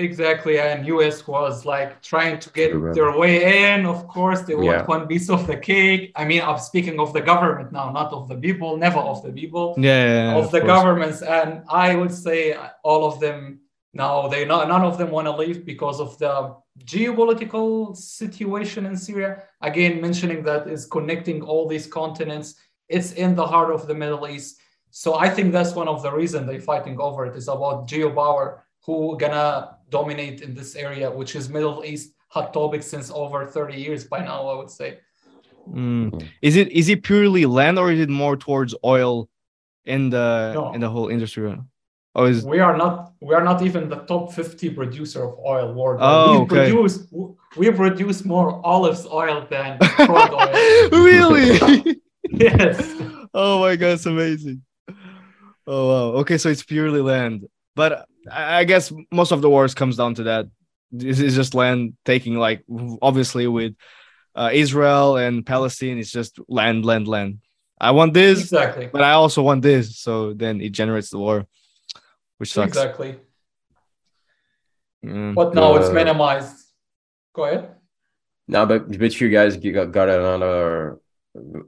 [0.00, 0.58] exactly.
[0.58, 3.34] And US was like trying to get the their way
[3.74, 3.86] in.
[3.86, 4.84] Of course, they want yeah.
[4.84, 6.12] one piece of the cake.
[6.16, 9.32] I mean, I'm speaking of the government now, not of the people, never of the
[9.32, 9.74] people.
[9.76, 10.72] Yeah, yeah, yeah of, of, the course.
[10.74, 11.22] governments.
[11.22, 13.60] And I would say all of them
[13.92, 18.96] now they not none of them want to leave because of the geopolitical situation in
[18.96, 19.42] Syria.
[19.60, 22.54] Again, mentioning that is connecting all these continents
[22.90, 24.60] it's in the heart of the Middle East.
[24.90, 28.58] So I think that's one of the reasons they're fighting over it is about geopower,
[28.84, 33.74] who gonna dominate in this area, which is Middle East hot topic since over 30
[33.74, 34.98] years by now, I would say.
[35.68, 36.26] Mm.
[36.42, 39.28] Is it is it purely land or is it more towards oil
[39.84, 40.72] in the no.
[40.72, 41.56] in the whole industry?
[42.14, 42.44] Oh, is...
[42.44, 46.08] we are not we are not even the top 50 producer of oil worldwide.
[46.10, 46.72] Oh, we okay.
[46.72, 47.06] produce
[47.56, 50.90] we produce more olives oil than crude oil.
[50.90, 52.00] really?
[52.30, 52.78] yes.
[53.32, 54.62] Oh my god, it's amazing.
[55.66, 56.18] Oh wow.
[56.20, 60.24] Okay, so it's purely land, but I guess most of the wars comes down to
[60.24, 60.46] that.
[60.92, 62.64] This is just land taking, like
[63.00, 63.74] obviously with
[64.34, 67.38] uh, Israel and Palestine, it's just land, land, land.
[67.80, 69.98] I want this, exactly, but I also want this.
[69.98, 71.46] So then it generates the war,
[72.38, 72.68] which sucks.
[72.68, 73.18] Exactly.
[75.04, 76.56] Mm, but now uh, it's minimized.
[77.32, 77.76] Go ahead.
[78.46, 80.99] Now, but but you guys got, got another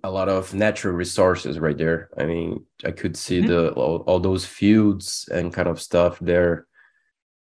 [0.03, 2.11] a lot of natural resources right there.
[2.19, 3.49] I mean, I could see mm-hmm.
[3.49, 6.67] the all, all, those fields and kind of stuff there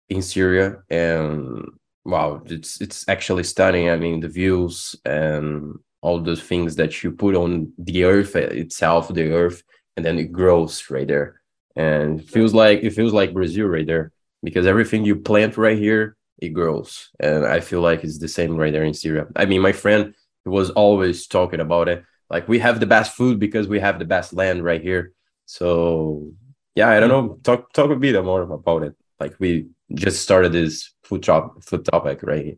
[0.09, 1.65] in Syria, and
[2.03, 3.89] wow, it's it's actually stunning.
[3.89, 9.07] I mean, the views and all those things that you put on the earth itself,
[9.13, 9.63] the earth,
[9.95, 11.41] and then it grows right there,
[11.75, 14.11] and it feels like it feels like Brazil right there
[14.43, 18.57] because everything you plant right here it grows, and I feel like it's the same
[18.57, 19.27] right there in Syria.
[19.35, 20.13] I mean, my friend
[20.43, 22.03] he was always talking about it.
[22.29, 25.13] Like we have the best food because we have the best land right here.
[25.45, 26.31] So
[26.75, 27.27] yeah, I don't mm.
[27.29, 27.39] know.
[27.43, 28.95] Talk talk a bit more about it.
[29.19, 32.55] Like we just started this food top food topic right here.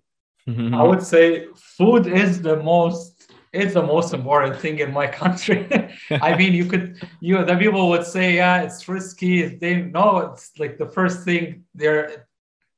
[0.48, 0.76] Mm-hmm.
[0.76, 5.67] I would say food is the most it's the most important thing in my country.
[6.10, 9.56] I mean, you could you the people would say, yeah, it's risky.
[9.56, 12.28] They know it's like the first thing they're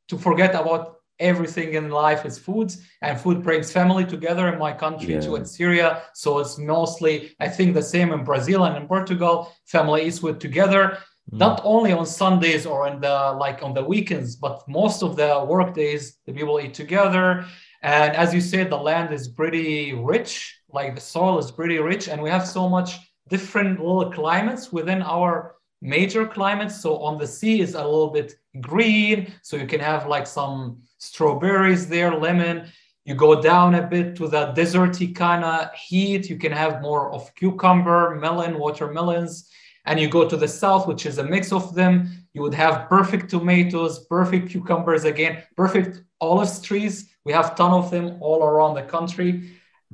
[0.10, 4.72] to forget about everything in life is food and food brings family together in my
[4.72, 5.22] country yeah.
[5.22, 9.52] too in syria so it's mostly i think the same in brazil and in portugal
[9.66, 10.98] family is with together
[11.32, 11.38] mm.
[11.38, 15.46] not only on sundays or in the like on the weekends but most of the
[15.48, 17.46] work days the people eat together
[17.82, 22.10] and as you said the land is pretty rich like the soil is pretty rich
[22.10, 22.98] and we have so much
[23.30, 28.36] different little climates within our major climates so on the sea is a little bit
[28.60, 32.68] green so you can have like some strawberries there, lemon.
[33.06, 36.30] You go down a bit to the deserty kind of heat.
[36.30, 39.50] You can have more of cucumber, melon, watermelons.
[39.86, 42.10] And you go to the south, which is a mix of them.
[42.34, 47.12] You would have perfect tomatoes, perfect cucumbers again, perfect olive trees.
[47.24, 49.52] We have ton of them all around the country.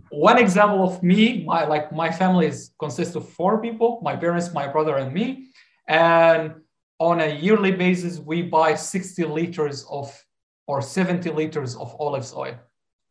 [0.10, 4.54] One example of me, my like my family is consists of four people: my parents,
[4.54, 5.50] my brother, and me.
[5.92, 6.56] And
[7.00, 10.10] on a yearly basis, we buy 60 liters of
[10.66, 12.56] or 70 liters of olive oil.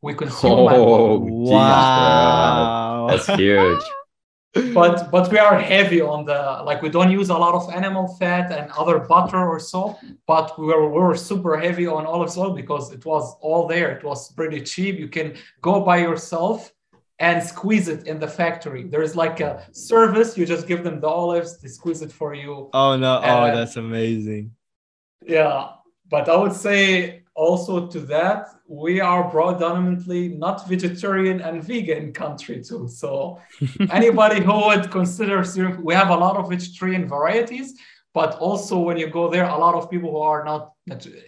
[0.00, 0.52] We consume.
[0.52, 3.82] Oh, wow, that's huge.
[4.74, 8.08] but but we are heavy on the like we don't use a lot of animal
[8.18, 12.36] fat and other butter or so but we were, we were super heavy on olive
[12.36, 16.72] oil because it was all there it was pretty cheap you can go by yourself
[17.20, 18.82] and squeeze it in the factory.
[18.84, 22.70] There's like a service you just give them the olives they squeeze it for you.
[22.72, 23.18] Oh no.
[23.22, 24.52] Oh that's amazing.
[25.24, 25.68] Yeah
[26.10, 32.62] but i would say also to that, we are predominantly not vegetarian and vegan country
[32.62, 32.86] too.
[32.88, 33.40] So
[33.90, 35.42] anybody who would consider
[35.82, 37.68] we have a lot of vegetarian varieties,
[38.12, 40.74] but also when you go there, a lot of people who are not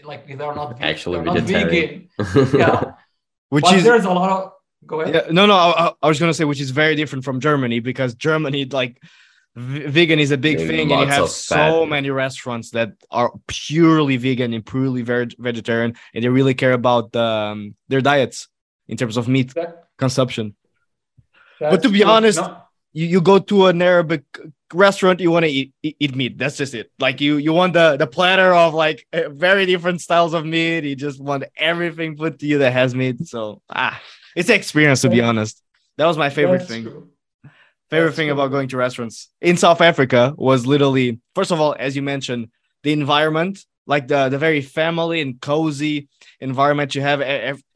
[0.04, 2.08] like they're not actually they're not vegan.
[2.52, 2.92] yeah,
[3.48, 4.52] which but is there's a lot of
[4.86, 5.14] Go ahead.
[5.14, 5.26] Yeah, go ahead.
[5.28, 8.14] Yeah, no, no, I, I was gonna say which is very different from Germany because
[8.14, 9.00] Germany like
[9.54, 14.54] vegan is a big thing and you have so many restaurants that are purely vegan
[14.54, 18.48] and purely vegetarian and they really care about um, their diets
[18.88, 20.56] in terms of meat that, consumption
[21.60, 22.10] but to be true.
[22.10, 22.56] honest no.
[22.94, 24.24] you, you go to an arabic
[24.74, 26.38] restaurant you want to eat, eat, eat meat.
[26.38, 26.90] That's just it.
[26.98, 30.84] Like you you want the the platter of like very different styles of meat.
[30.84, 33.26] You just want everything put to you that has meat.
[33.26, 34.00] So ah
[34.34, 35.62] it's an experience to be honest.
[35.98, 36.84] That was my favorite that's thing.
[36.84, 37.08] true.
[37.90, 38.38] Favorite That's thing cool.
[38.38, 42.48] about going to restaurants in South Africa was literally, first of all, as you mentioned,
[42.84, 46.08] the environment, like the the very family and cozy
[46.40, 47.20] environment you have.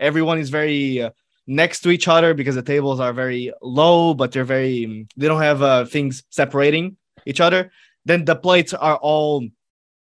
[0.01, 1.11] Everyone is very uh,
[1.47, 5.43] next to each other because the tables are very low, but they're very they don't
[5.43, 7.71] have uh, things separating each other.
[8.05, 9.47] Then the plates are all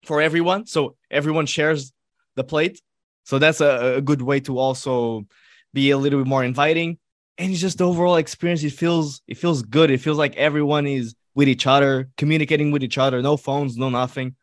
[0.05, 1.93] for everyone, so everyone shares
[2.37, 2.81] the plate.
[3.25, 5.27] So that's a, a good way to also
[5.73, 6.99] be a little bit more inviting
[7.41, 8.63] and it's just overall experience.
[8.63, 9.91] It feels it feels good.
[9.91, 13.23] It feels like everyone is with each other, communicating with each other.
[13.23, 14.37] No phones, no nothing.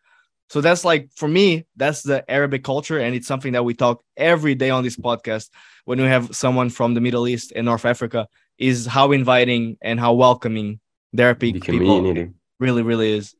[0.50, 4.02] So that's like for me, that's the Arabic culture, and it's something that we talk
[4.16, 5.50] every day on this podcast
[5.86, 8.28] when we have someone from the Middle East and North Africa.
[8.58, 10.80] Is how inviting and how welcoming
[11.14, 13.36] their Arabic the people really, really is.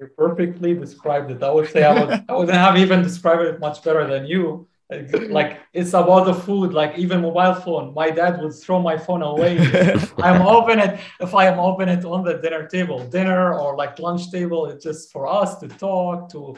[0.00, 1.42] You perfectly described it.
[1.44, 4.66] I would say I would I wouldn't have even described it much better than you
[4.90, 7.92] like it's about the food like even mobile phone.
[7.92, 9.58] My dad would throw my phone away.
[10.18, 13.98] I'm open it if i am open it on the dinner table dinner or like
[13.98, 16.56] lunch table it's just for us to talk to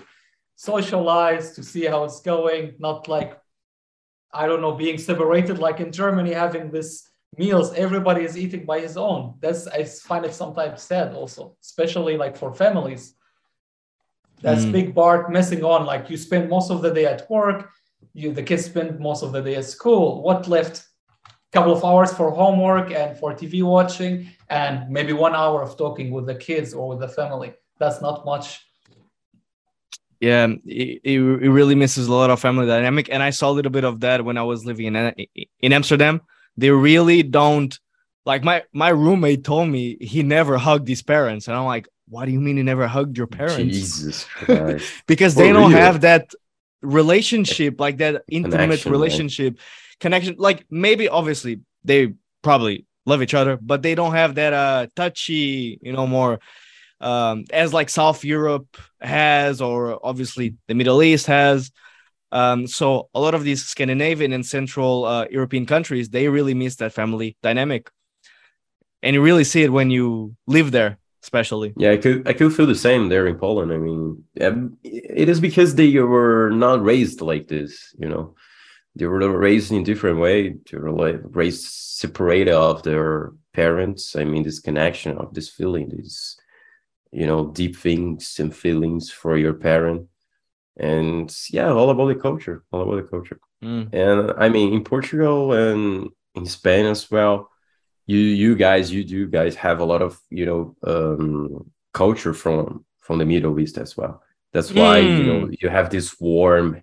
[0.56, 2.74] socialize to see how it's going.
[2.78, 3.38] Not like
[4.32, 8.78] i don't know being separated like in germany having this meals everybody is eating by
[8.80, 9.36] his own.
[9.40, 13.14] That's i find it sometimes sad also especially like for families.
[14.42, 14.72] That's mm.
[14.72, 17.70] big part missing on like you spend most of the day at work
[18.18, 20.22] you the kids spend most of the day at school.
[20.22, 20.84] What left?
[21.26, 25.78] A couple of hours for homework and for tv watching and maybe one hour of
[25.78, 27.54] talking with the kids or with the family.
[27.78, 28.66] That's not much.
[30.20, 33.08] Yeah it, it really misses a lot of family dynamic.
[33.10, 35.14] And i saw a little bit of that when i was living in
[35.60, 36.20] in amsterdam.
[36.56, 37.78] They really don't
[38.26, 41.48] like my my roommate told me he never hugged his parents.
[41.48, 43.58] And i'm like what do you mean you never hugged your parents?
[43.58, 44.90] Jesus Christ.
[45.06, 46.34] because they don't have that
[46.82, 49.98] relationship like that intimate connection, relationship right?
[50.00, 54.86] connection like maybe obviously they probably love each other but they don't have that uh
[54.94, 56.38] touchy you know more
[57.00, 61.70] um as like south europe has or obviously the middle east has.
[62.30, 66.76] Um so a lot of these scandinavian and central uh, european countries they really miss
[66.76, 67.90] that family dynamic.
[69.02, 71.72] And you really see it when you live there especially.
[71.76, 73.72] Yeah, I could I could feel the same there in Poland.
[73.72, 78.34] I mean, it is because they were not raised like this, you know.
[78.94, 80.48] They were raised in a different way.
[80.48, 84.16] They were like raised separated of their parents.
[84.16, 86.36] I mean, this connection of this feeling, this
[87.12, 90.08] you know, deep things and feelings for your parent.
[90.76, 93.40] And yeah, all about the culture, all about the culture.
[93.62, 93.92] Mm.
[93.92, 97.50] And I mean, in Portugal and in Spain as well,
[98.08, 102.84] you you guys you do guys have a lot of you know um, culture from
[102.98, 104.22] from the Middle East as well.
[104.52, 105.18] That's why mm.
[105.18, 105.52] you know hmm.
[105.60, 106.82] you have this warm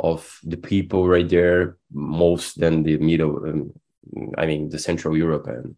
[0.00, 3.36] of the people right there most than the middle.
[3.48, 3.72] Um,
[4.36, 5.76] I mean the Central Europe and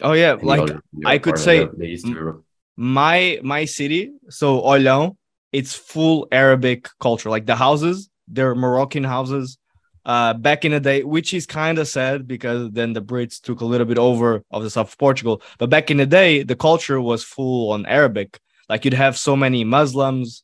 [0.00, 2.44] oh yeah, like other, I could say the, Europe.
[2.76, 5.16] my my city so Olhão
[5.52, 7.30] it's full Arabic culture.
[7.30, 9.58] Like the houses, they're Moroccan houses
[10.04, 13.60] uh, back in the day, which is kind of sad because then the Brits took
[13.60, 15.42] a little bit over of the south of Portugal.
[15.58, 18.38] But back in the day, the culture was full on Arabic.
[18.68, 20.42] Like you'd have so many Muslims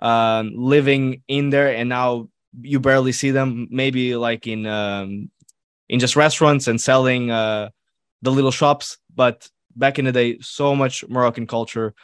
[0.00, 2.28] um, living in there, and now
[2.60, 3.68] you barely see them.
[3.70, 5.30] Maybe like in um,
[5.88, 7.70] in just restaurants and selling uh,
[8.22, 8.98] the little shops.
[9.14, 11.94] But back in the day, so much Moroccan culture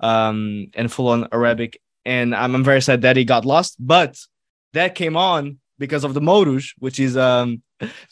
[0.00, 1.80] um, and full on Arabic.
[2.04, 4.18] And I'm, I'm very sad that he got lost, but
[4.72, 7.62] that came on because of the Moros, which is um,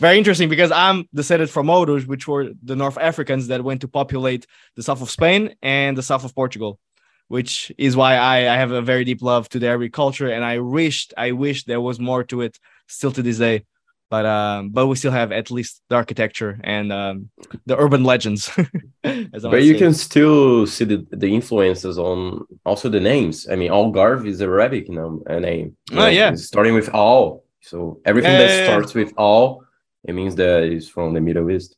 [0.00, 3.88] very interesting because I'm descended from Moros, which were the North Africans that went to
[3.88, 6.80] populate the south of Spain and the south of Portugal,
[7.28, 10.28] which is why I, I have a very deep love to the Arabic culture.
[10.28, 13.64] And I wished, I wish there was more to it still to this day.
[14.10, 17.28] But um, but we still have at least the architecture and um,
[17.66, 18.50] the urban legends.
[19.02, 19.78] but you say.
[19.78, 23.46] can still see the, the influences on also the names.
[23.50, 25.22] I mean, Algarve is Arabic name.
[25.28, 25.76] name.
[25.92, 29.04] Oh yeah, starting with Al so everything yeah, that yeah, starts yeah.
[29.04, 29.64] with all,
[30.04, 31.76] it means that it's from the Middle East.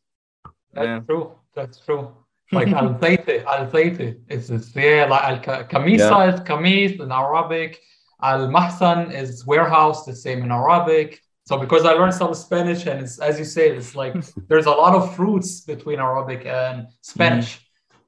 [0.72, 1.32] That's true.
[1.54, 2.14] That's true.
[2.52, 7.80] Like Al Zayti, Al Zayti is yeah, like Al Kamisa is Kamis in Arabic.
[8.22, 11.20] Al Mahsan is warehouse, the same in Arabic.
[11.44, 14.14] So because I learned some Spanish, and it's as you say, it's like
[14.48, 17.56] there's a lot of fruits between Arabic and Spanish.
[17.56, 17.60] Mm.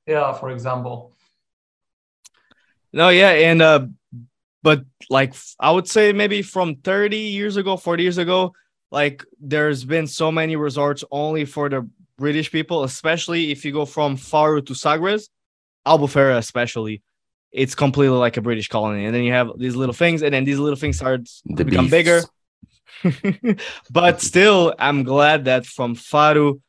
[0.07, 1.12] Yeah, for example.
[2.92, 3.87] No, yeah, and uh,
[4.62, 8.53] but like I would say maybe from 30 years ago, 40 years ago,
[8.90, 13.85] like there's been so many resorts only for the British people, especially if you go
[13.85, 15.29] from Faro to Sagres,
[15.87, 17.03] Albufeira especially.
[17.51, 20.44] It's completely like a British colony, and then you have these little things, and then
[20.44, 22.22] these little things start to become bigger.
[23.90, 26.61] but still, I'm glad that from Faro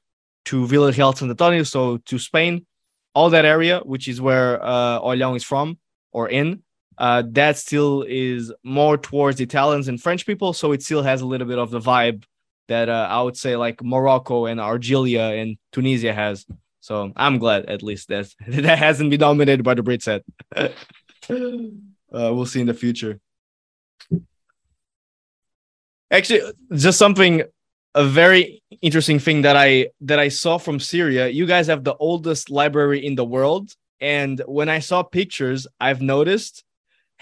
[0.45, 2.65] to Vila Real Sant Antonio, so to Spain,
[3.13, 5.77] all that area, which is where uh, is from
[6.11, 6.63] or in,
[6.97, 10.53] uh, that still is more towards Italians and French people.
[10.53, 12.23] So it still has a little bit of the vibe
[12.67, 16.45] that uh, I would say like Morocco and Algeria and Tunisia has.
[16.79, 20.23] So I'm glad at least that that hasn't been dominated by the Brits yet.
[21.29, 23.19] uh, we'll see in the future.
[26.11, 26.41] Actually,
[26.75, 27.43] just something
[27.95, 31.27] a very interesting thing that I that I saw from Syria.
[31.27, 36.01] You guys have the oldest library in the world, and when I saw pictures, I've
[36.01, 36.63] noticed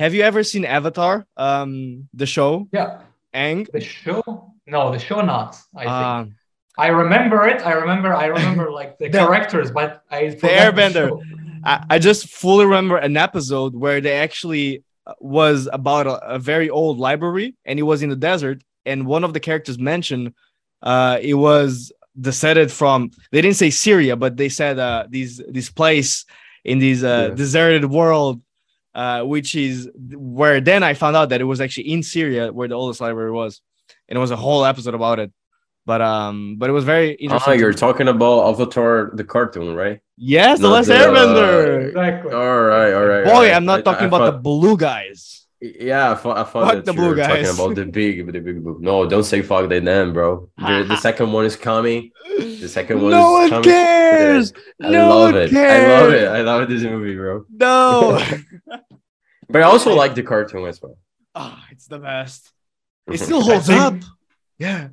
[0.02, 1.28] have you ever seen Avatar?
[1.38, 2.68] Um, the show?
[2.74, 3.02] Yeah.
[3.36, 3.70] Aang?
[3.72, 4.52] The show?
[4.66, 5.56] No, the show not.
[5.76, 6.34] I uh, think.
[6.76, 7.62] I remember it.
[7.62, 8.12] I remember.
[8.14, 11.08] I remember like the, the characters, but I the Airbender.
[11.10, 16.36] The I, I just fully remember an episode where they actually uh, was about a,
[16.36, 18.64] a, very old library, and it was in the desert.
[18.88, 20.34] And one of the characters mentioned
[20.82, 23.12] uh, it was deserted from.
[23.32, 26.26] They didn't say Syria, but they said uh, these this place
[26.66, 27.36] in this uh, yeah.
[27.36, 28.42] deserted world
[28.94, 32.68] uh, which is where then I found out that it was actually in Syria where
[32.68, 33.62] the oldest library was,
[34.08, 35.32] and it was a whole episode about it.
[35.86, 37.54] But um, but it was very interesting.
[37.54, 40.00] Oh, you're talking about Avatar the cartoon, right?
[40.16, 41.86] Yes, the Last Airbender.
[41.86, 42.34] Uh, exactly.
[42.34, 43.26] All right, all right.
[43.26, 43.54] Boy, all right.
[43.54, 45.41] I'm not I, talking I, about thought, the blue guys.
[45.62, 47.48] Yeah, I thought, I thought that the you were guys.
[47.48, 48.80] talking about the big, the big blue.
[48.82, 50.50] No, don't say fuck they then, bro.
[50.58, 52.10] The, the second one is coming.
[52.40, 54.54] The second one no is one cares.
[54.82, 55.52] I no love it.
[55.52, 55.84] Cares.
[55.84, 56.28] I love it.
[56.28, 57.46] I love this movie, bro.
[57.52, 58.20] No.
[59.50, 60.98] but I also like the cartoon as well.
[61.36, 62.52] Oh, it's the best.
[63.06, 63.24] It mhm.
[63.24, 63.96] still holds think, up.
[64.58, 64.88] Yeah.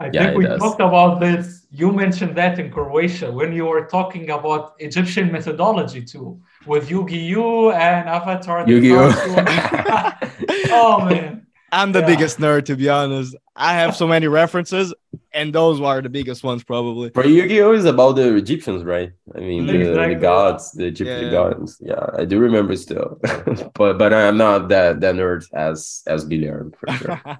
[0.00, 0.58] I yeah, think we does.
[0.58, 1.66] talked about this.
[1.70, 7.70] You mentioned that in Croatia when you were talking about Egyptian methodology too, with Yu-Gi-Oh
[7.70, 8.68] and Avatar.
[8.68, 9.12] Yu-Gi-Oh.
[10.70, 11.46] oh man.
[11.70, 12.06] I'm the yeah.
[12.06, 13.36] biggest nerd, to be honest.
[13.54, 14.94] I have so many references,
[15.32, 17.10] and those are the biggest ones, probably.
[17.10, 19.12] For Yu-Gi-Oh is about the Egyptians, right?
[19.34, 20.14] I mean, the, exactly.
[20.14, 21.30] the gods, the Egyptian yeah.
[21.30, 21.76] gods.
[21.80, 23.20] Yeah, I do remember still,
[23.74, 27.20] but but I'm not that that nerd as as Guilherme for sure.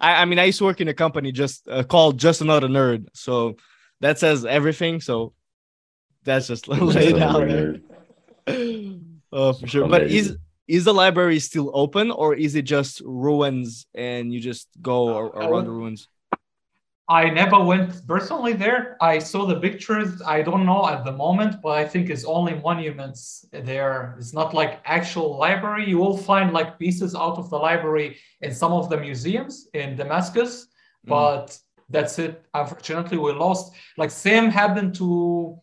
[0.00, 2.68] I, I mean, I used to work in a company just uh, called Just Another
[2.68, 3.56] Nerd, so
[4.00, 5.00] that says everything.
[5.00, 5.32] So
[6.24, 7.80] that's just laid out there.
[8.46, 9.84] Oh, for sure.
[9.84, 9.90] Amazing.
[9.90, 10.36] But is
[10.68, 15.64] is the library still open or is it just ruins and you just go around
[15.64, 16.08] the ruins?
[17.08, 18.96] I never went personally there.
[19.00, 20.22] I saw the pictures.
[20.24, 24.14] I don't know at the moment, but I think it's only monuments there.
[24.18, 25.86] It's not like actual library.
[25.88, 29.96] You will find like pieces out of the library in some of the museums in
[29.96, 30.68] Damascus,
[31.04, 31.10] mm.
[31.10, 31.60] but mm.
[31.90, 32.46] that's it.
[32.54, 33.74] Unfortunately, we lost.
[33.98, 35.60] Like same happened to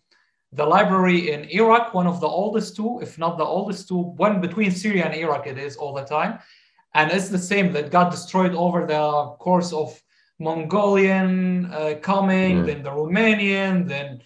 [0.51, 4.41] the library in Iraq, one of the oldest two, if not the oldest two, one
[4.41, 6.39] between Syria and Iraq, it is all the time.
[6.95, 10.01] And it's the same that got destroyed over the course of
[10.39, 14.21] Mongolian uh, coming, then the Romanian, then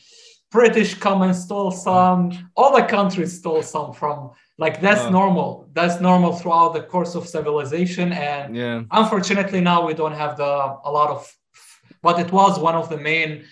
[0.51, 2.31] British come and stole some.
[2.55, 4.31] All the countries stole some from.
[4.59, 5.67] Like that's uh, normal.
[5.73, 8.13] That's normal throughout the course of civilization.
[8.13, 8.83] And yeah.
[8.91, 10.53] unfortunately, now we don't have the
[10.89, 11.35] a lot of.
[12.03, 13.45] But it was one of the main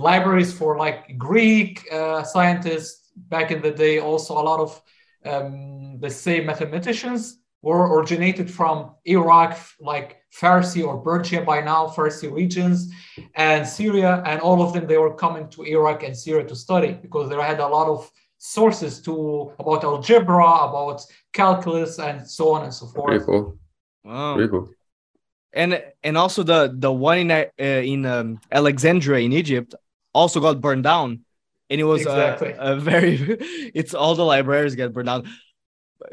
[0.00, 3.98] libraries for like Greek uh, scientists back in the day.
[3.98, 4.82] Also, a lot of
[5.24, 12.32] um, let's say mathematicians were originated from Iraq, like Farsi or Persia by now, Farsi
[12.32, 12.90] regions,
[13.34, 16.92] and Syria, and all of them they were coming to Iraq and Syria to study
[17.02, 21.02] because they had a lot of sources to about algebra, about
[21.32, 23.08] calculus, and so on and so forth.
[23.08, 23.58] Pretty cool.
[24.04, 24.34] Wow.
[24.36, 24.68] Pretty cool.
[25.52, 29.74] And and also the the one in uh, in um, Alexandria in Egypt
[30.12, 31.20] also got burned down,
[31.68, 32.52] and it was exactly.
[32.52, 33.14] a, a very
[33.74, 35.30] it's all the libraries get burned down.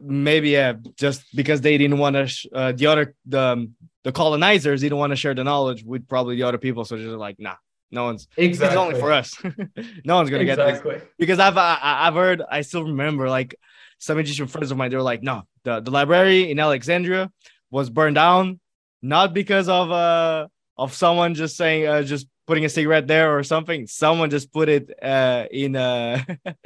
[0.01, 4.11] Maybe yeah, just because they didn't want to sh- uh, the other the um, the
[4.11, 7.39] colonizers didn't want to share the knowledge with probably the other people, so just like
[7.39, 7.55] nah,
[7.91, 8.67] no one's exactly.
[8.67, 9.35] It's only for us.
[10.03, 10.91] no one's gonna exactly.
[10.91, 13.55] get this because I've I, I've heard I still remember like
[13.99, 17.31] some Egyptian friends of mine they were like no the the library in Alexandria
[17.71, 18.59] was burned down
[19.01, 23.43] not because of uh of someone just saying uh, just putting a cigarette there or
[23.43, 23.85] something.
[23.87, 26.25] Someone just put it uh, in a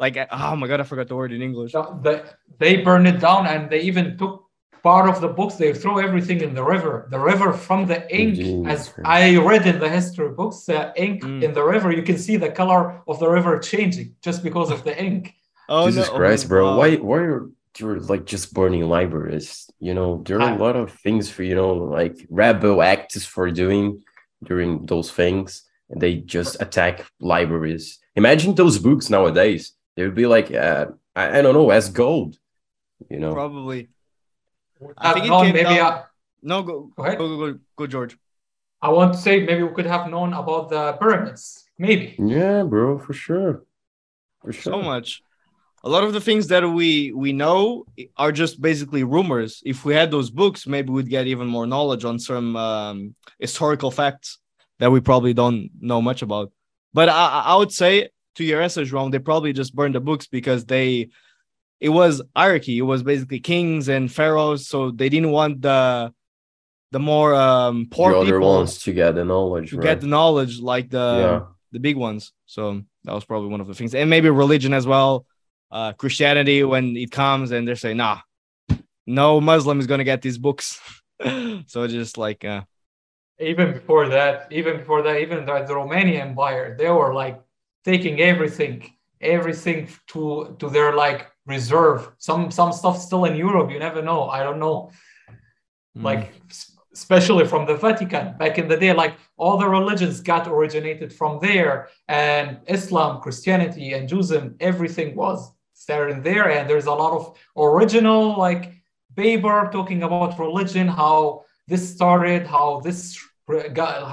[0.00, 1.72] like oh my god, I forgot the word in English.
[2.02, 2.22] they,
[2.58, 4.44] they burned it down and they even took
[4.82, 8.36] part of the books they throw everything in the river the river from the ink
[8.38, 8.68] Jeez.
[8.74, 11.42] as i read in the history books the ink Mm.
[11.46, 14.84] in the river you can see the color of the river changing just because of
[14.84, 15.34] the ink
[15.68, 16.14] Oh Jesus no.
[16.16, 16.64] Christ, bro.
[16.64, 16.78] wow.
[16.80, 17.50] Why why are
[17.80, 19.68] you like just burning libraries?
[19.86, 23.24] You know, there are I- a lot of things for you know, like rebel acts
[23.34, 24.02] for doing
[24.42, 27.98] during those things, and they just attack libraries.
[28.16, 29.72] Imagine those books nowadays.
[29.96, 30.86] They would be like, uh,
[31.16, 32.38] I, I don't know, as gold.
[33.10, 33.88] You know, Probably.
[34.96, 36.04] I I've think it known came maybe down- I,
[36.42, 38.16] No, go go ahead go go go, go George.
[38.80, 42.96] I want to say maybe we could have known about the pyramids maybe yeah, bro,
[42.98, 43.64] for sure,
[44.40, 44.72] for sure.
[44.74, 45.22] So much.
[45.88, 47.86] A lot of the things that we we know
[48.18, 49.62] are just basically rumors.
[49.64, 53.90] If we had those books, maybe we'd get even more knowledge on some um, historical
[53.90, 54.28] facts
[54.80, 56.52] that we probably don't know much about.
[56.92, 60.26] But I, I- would say to your answer, Jerome, they probably just burned the books
[60.26, 61.08] because they
[61.80, 62.76] it was hierarchy.
[62.76, 66.12] It was basically kings and pharaohs, so they didn't want the
[66.90, 69.84] the more um, poor the other people ones to get the knowledge, to right?
[69.88, 71.40] get the knowledge like the yeah,
[71.72, 72.34] the big ones.
[72.44, 75.24] So that was probably one of the things, and maybe religion as well.
[75.70, 78.18] Uh, Christianity when it comes and they're saying, nah,
[79.06, 80.80] no Muslim is gonna get these books.
[81.66, 82.62] so just like, uh,
[83.40, 87.40] even before that, even before that, even the, the Romanian Empire, they were like
[87.84, 88.90] taking everything,
[89.20, 92.10] everything to to their like reserve.
[92.18, 93.70] Some some stuff still in Europe.
[93.70, 94.28] You never know.
[94.28, 94.90] I don't know.
[95.96, 96.32] mm, Like
[96.92, 101.38] especially from the Vatican back in the day, like all the religions got originated from
[101.40, 105.52] there, and Islam, Christianity, and Judaism, everything was
[105.88, 106.50] started there.
[106.50, 107.22] And there's a lot of
[107.56, 108.64] original like
[109.16, 113.00] paper talking about religion, how this started, how this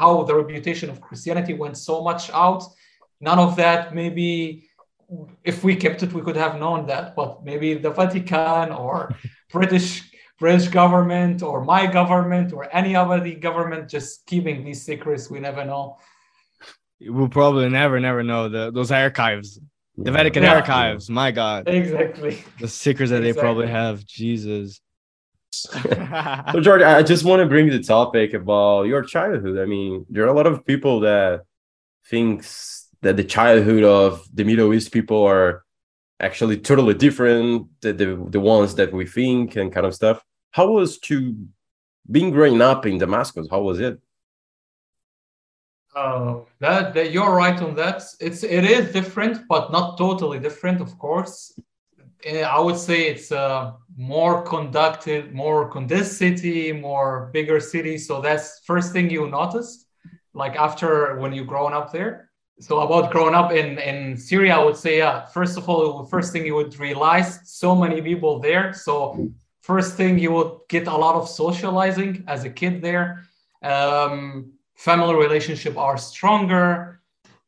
[0.02, 2.64] how the reputation of Christianity went so much out.
[3.20, 4.70] None of that maybe
[5.44, 8.96] if we kept it, we could have known that, but maybe the Vatican or
[9.56, 9.90] British
[10.40, 15.64] British government or my government or any other government just keeping these secrets, we never
[15.72, 15.98] know.
[17.16, 19.50] we'll probably never, never know the those archives,
[19.98, 20.12] the.
[20.12, 20.56] Vatican Yeah.
[20.56, 21.10] archives.
[21.10, 22.44] My God, Exactly.
[22.60, 24.06] the secrets that they probably have.
[24.06, 24.82] Jesus.
[26.52, 29.58] So, George, I just want to bring the topic about your childhood.
[29.58, 31.44] I mean, there are a lot of people that
[32.10, 35.64] thinks that the childhood of the Middle East people are
[36.20, 40.22] actually totally different than the, the ones that we think and kind of stuff.
[40.52, 41.36] How was to
[42.12, 43.48] being growing up in Damascus?
[43.50, 44.00] How was it?
[45.96, 48.04] Uh, that, that you're right on that.
[48.20, 51.58] It's it is different, but not totally different, of course.
[52.26, 57.98] Eh, I would say it's a more conducted, more condensed city, more bigger city.
[57.98, 59.86] So that's first thing you notice,
[60.34, 62.30] like after when you grown up there.
[62.60, 65.26] So about growing up in in Syria, I would say yeah.
[65.28, 68.74] First of all, first thing you would realize so many people there.
[68.74, 69.30] So
[69.62, 73.24] first thing you would get a lot of socializing as a kid there.
[73.62, 77.02] Um, family relationship are stronger.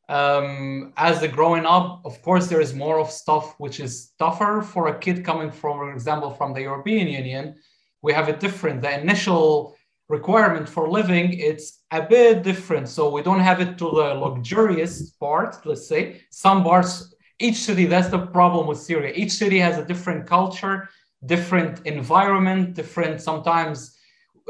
[0.09, 4.61] Um, as the growing up of course there is more of stuff which is tougher
[4.61, 7.55] for a kid coming from for example from the european union.
[8.01, 8.81] We have it different.
[8.81, 9.75] The initial
[10.07, 12.87] requirement for living it's a bit different.
[12.87, 16.21] So we don't have it to the luxurious part let's say.
[16.29, 19.11] Some parts each city that's the problem with syria.
[19.13, 20.87] Each city has a different culture
[21.25, 23.97] different environment different sometimes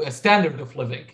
[0.04, 1.06] uh, standard of living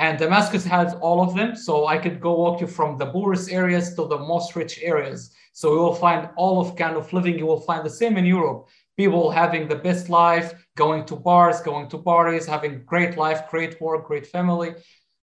[0.00, 1.54] and Damascus has all of them.
[1.54, 5.20] So I could go walk you from the poorest areas to the most rich areas.
[5.52, 7.38] So you will find all of kind of living.
[7.38, 8.68] You will find the same in Europe.
[8.96, 13.78] People having the best life, going to bars, going to parties, having great life, great
[13.80, 14.70] work, great family.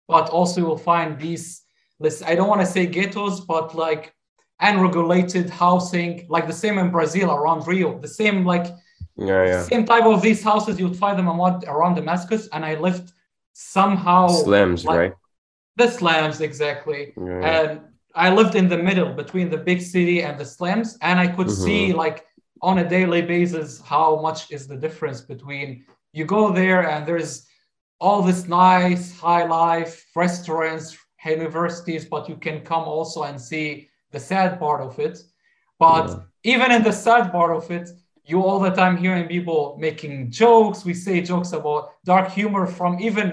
[0.09, 1.63] But also you will find these,
[2.31, 4.15] I don't want to say ghettos, but like
[4.61, 8.67] unregulated housing, like the same in Brazil around Rio, the same like
[9.17, 9.63] Yeah, yeah.
[9.63, 12.43] same type of these houses you'd find them around, around Damascus.
[12.53, 13.07] And I lived
[13.61, 15.13] somehow Slams, like- right?
[15.77, 17.71] the slums exactly Yeah, and
[18.15, 21.49] i lived in the middle between the big city and the slums and i could
[21.49, 21.65] Mhm.
[21.65, 22.19] see like
[22.69, 25.69] on a daily basis how much is the difference between
[26.13, 27.33] you go there and there's
[28.05, 29.93] all this nice high life
[30.25, 30.87] restaurants
[31.39, 33.69] universities but you can come also and see
[34.15, 35.17] the sad part of it
[35.87, 36.53] but Yeah.
[36.55, 37.87] even in the sad part of it
[38.31, 42.93] you all the time hearing people making jokes we say jokes about dark humor from
[43.09, 43.29] even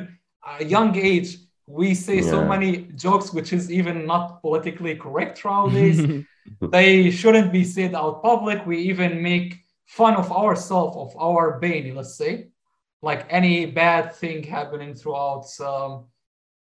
[0.60, 6.00] a young age we say so many jokes which is even not politically correct nowadays.
[6.60, 8.66] They shouldn't be said out public.
[8.66, 12.50] We even make fun of ourselves of our pain let's say.
[13.02, 16.08] Like any bad thing happening throughout um,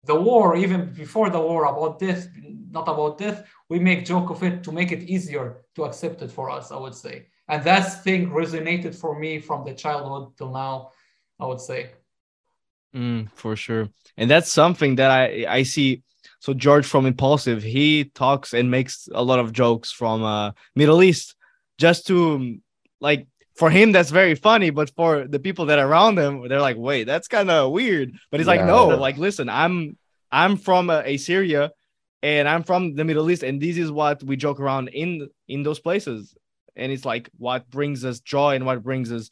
[0.06, 2.28] the war even before the war about death
[2.70, 5.46] not about death we make joke of it to make it easier
[5.76, 7.16] to accept it for us i would say.
[7.48, 10.92] And that thing resonated for me from the childhood till now
[11.40, 11.92] I would say.
[12.96, 16.04] Mm, for sure, and that's something that I I see.
[16.40, 21.02] So George from Impaulsive, he talks and makes a lot of jokes from uh, Middle
[21.02, 21.36] East,
[21.78, 22.58] just to
[23.00, 26.62] like for him that's very funny but for the people that are around him they're
[26.62, 28.54] like wait that's kind of weird but he's yeah.
[28.54, 29.98] like no like listen i'm
[30.32, 31.72] i'm from uh, a syria
[32.22, 35.64] and i'm from the middle east and this is what we joke around in in
[35.64, 36.36] those places
[36.76, 39.30] and it's like what brings us joy and what brings us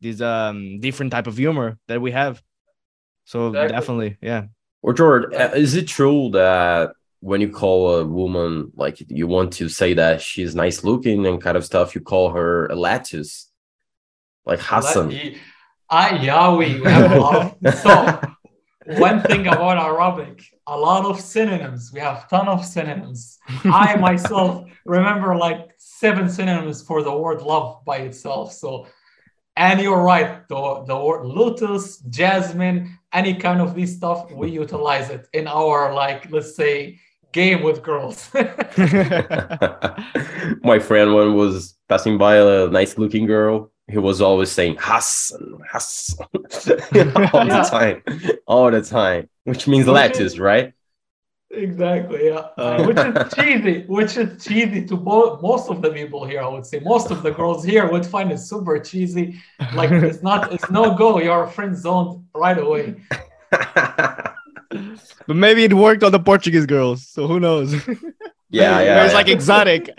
[0.00, 2.42] this um different type of humor that we have
[3.30, 3.76] so exactly.
[3.76, 4.42] definitely yeah
[4.82, 9.52] or george uh, is it true that when you call a woman like you want
[9.52, 13.50] to say that she's nice looking and kind of stuff you call her a lettuce
[14.46, 15.12] like Hassan.
[15.88, 18.20] I yeah, we, have a lot of so
[18.98, 21.90] one thing about Arabic, a lot of synonyms.
[21.92, 23.38] We have ton of synonyms.
[23.64, 28.52] I myself remember like seven synonyms for the word love by itself.
[28.52, 28.86] So
[29.56, 35.10] and you're right, the, the word lotus, jasmine, any kind of this stuff, we utilize
[35.10, 36.98] it in our like let's say
[37.32, 38.30] game with girls.
[40.62, 45.60] My friend one was passing by a nice looking girl he was always saying Hassan,
[45.70, 48.02] Hassan all the time,
[48.46, 50.72] all the time, which means which lettuce, is, right?
[51.52, 52.46] Exactly, yeah.
[52.56, 56.40] Uh, which is cheesy, which is cheesy to both most of the people here.
[56.42, 59.40] I would say most of the girls here would find it super cheesy.
[59.74, 61.18] Like it's not, it's no go.
[61.18, 62.96] You're friend zoned right away.
[63.50, 64.36] but
[65.28, 67.74] maybe it worked on the Portuguese girls, so who knows?
[68.52, 69.04] Yeah, yeah.
[69.04, 69.16] It's yeah.
[69.16, 69.90] like exotic.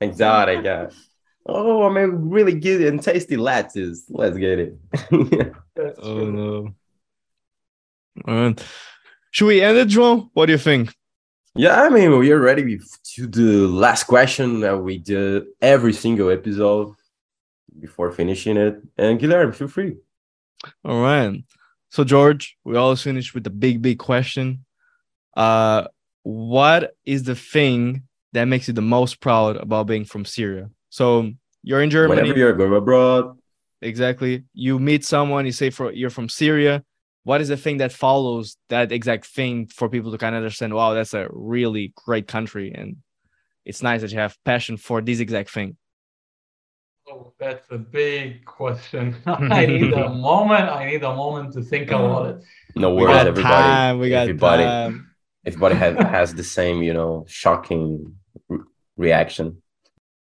[0.00, 0.90] exotic, yeah.
[1.46, 4.04] Oh, I mean, really good and tasty lettuce.
[4.08, 4.78] Let's get it.
[6.02, 6.74] oh no.
[8.26, 8.64] All right.
[9.34, 10.30] Should we end it, João?
[10.32, 10.94] What do you think?
[11.56, 12.78] Yeah, I mean, we are ready
[13.14, 16.94] to do the last question that we do every single episode
[17.80, 18.80] before finishing it.
[18.96, 19.96] And Guilherme, feel free.
[20.84, 21.42] All right.
[21.90, 24.64] So, George, we always finish with the big, big question.
[25.36, 25.88] Uh,
[26.22, 28.04] what is the thing
[28.34, 30.70] that makes you the most proud about being from Syria?
[30.90, 31.32] So
[31.64, 32.20] you're in Germany.
[32.22, 33.36] Whenever you're going abroad.
[33.82, 34.44] Exactly.
[34.52, 36.84] You meet someone, you say for you're from Syria.
[37.24, 40.74] What is the thing that follows that exact thing for people to kind of understand,
[40.74, 42.72] wow, that's a really great country.
[42.74, 42.96] And
[43.64, 45.76] it's nice that you have passion for this exact thing.
[47.08, 49.16] Oh, that's a big question.
[49.26, 50.68] I need a moment.
[50.68, 52.44] I need a moment to think about it.
[52.76, 53.42] No worries, everybody.
[53.42, 53.98] Time.
[53.98, 55.10] We got everybody, time.
[55.46, 58.16] Everybody has, has the same, you know, shocking
[58.96, 59.62] reaction.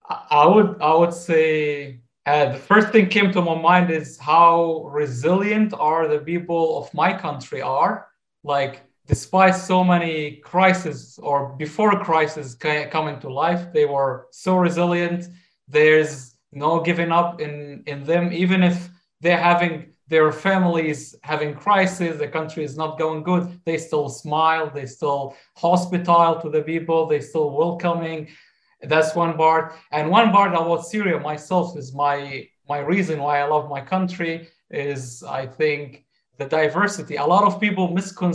[0.09, 4.85] I would I would say uh, the first thing came to my mind is how
[4.87, 8.09] resilient are the people of my country are.
[8.45, 15.25] Like despite so many crises or before crisis coming to life, they were so resilient.
[15.69, 18.89] There's no giving up in in them, even if
[19.21, 23.59] they're having their families having crisis, the country is not going good.
[23.65, 24.71] They still smile.
[24.71, 27.07] They still hospitable to the people.
[27.07, 28.29] They still welcoming
[28.89, 29.75] that's one part.
[29.91, 34.49] And one part about Syria myself is my my reason why I love my country
[34.71, 36.05] is I think
[36.39, 37.17] the diversity.
[37.17, 38.35] A lot of people miscon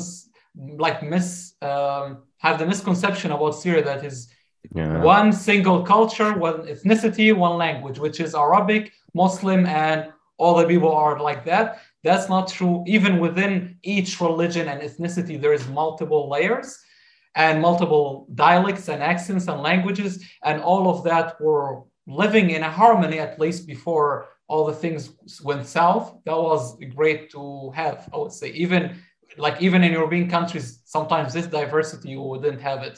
[0.78, 4.30] like miss um, have the misconception about Syria that is
[4.76, 5.02] yeah.
[5.02, 10.92] one single culture, one ethnicity, one language, which is Arabic, Muslim, and all the people
[10.92, 11.82] are like that.
[12.04, 12.84] That's not true.
[12.88, 16.78] Even within each religion and ethnicity, there is multiple layers
[17.38, 22.70] and multiple dialects and accents and languages, and all of that were living in a
[22.70, 25.12] harmony at least before all the things
[25.44, 26.18] went south.
[26.26, 28.50] That was great to have, I would say.
[28.50, 28.98] Even
[29.38, 32.98] like even in European countries, sometimes this diversity you wouldn't have it.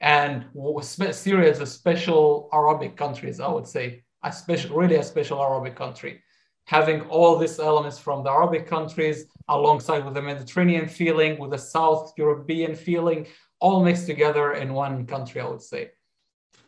[0.00, 0.46] And
[0.80, 5.76] Syria is a special Arabic country, I would say, a special, really a special Arabic
[5.76, 6.22] country.
[6.64, 11.58] Having all these elements from the Arabic countries alongside with the Mediterranean feeling, with the
[11.58, 13.26] South European feeling,
[13.60, 15.90] all mixed together in one country, I would say.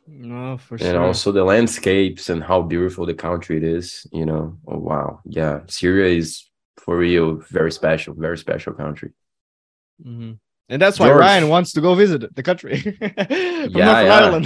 [0.07, 0.88] No, for sure.
[0.88, 4.07] And also the landscapes and how beautiful the country it is.
[4.12, 9.12] You know, oh wow, yeah, Syria is for real very special, very special country.
[10.05, 10.32] Mm-hmm.
[10.68, 11.20] And that's why George.
[11.20, 12.97] Ryan wants to go visit the country.
[13.01, 14.40] yeah, yeah.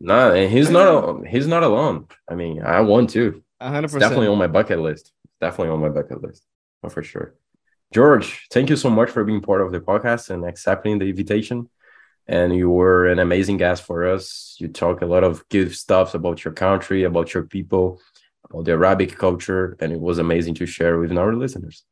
[0.00, 1.26] no, and he's not.
[1.26, 2.06] He's not alone.
[2.30, 3.42] I mean, I want to.
[3.60, 4.00] hundred percent.
[4.00, 5.12] Definitely on my bucket list.
[5.40, 6.44] Definitely on my bucket list.
[6.82, 7.34] Oh, for sure.
[7.92, 11.68] George, thank you so much for being part of the podcast and accepting the invitation
[12.28, 14.56] and you were an amazing guest for us.
[14.58, 18.00] You talk a lot of good stuff about your country, about your people,
[18.50, 21.84] about the Arabic culture, and it was amazing to share with our listeners.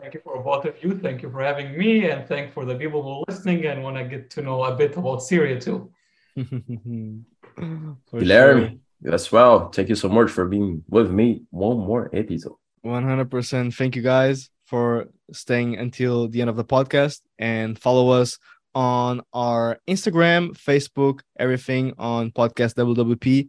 [0.00, 0.98] Thank you for both of you.
[0.98, 3.96] Thank you for having me, and thank for the people who are listening and want
[3.96, 5.92] to get to know a bit about Syria too.
[6.36, 7.24] Guilherme,
[9.04, 9.14] sure.
[9.14, 9.68] as well.
[9.68, 12.56] Thank you so much for being with me one more episode.
[12.84, 13.74] 100%.
[13.74, 18.38] Thank you guys for staying until the end of the podcast and follow us
[18.74, 23.48] on our Instagram, Facebook, everything on podcast WWP.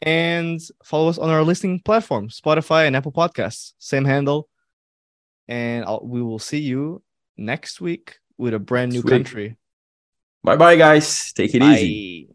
[0.00, 3.72] And follow us on our listening platform, Spotify and Apple Podcasts.
[3.78, 4.48] Same handle.
[5.48, 7.02] And I'll, we will see you
[7.36, 9.10] next week with a brand new Sweet.
[9.10, 9.56] country.
[10.44, 11.32] Bye bye, guys.
[11.32, 12.26] Take it easy.
[12.26, 12.34] Bye.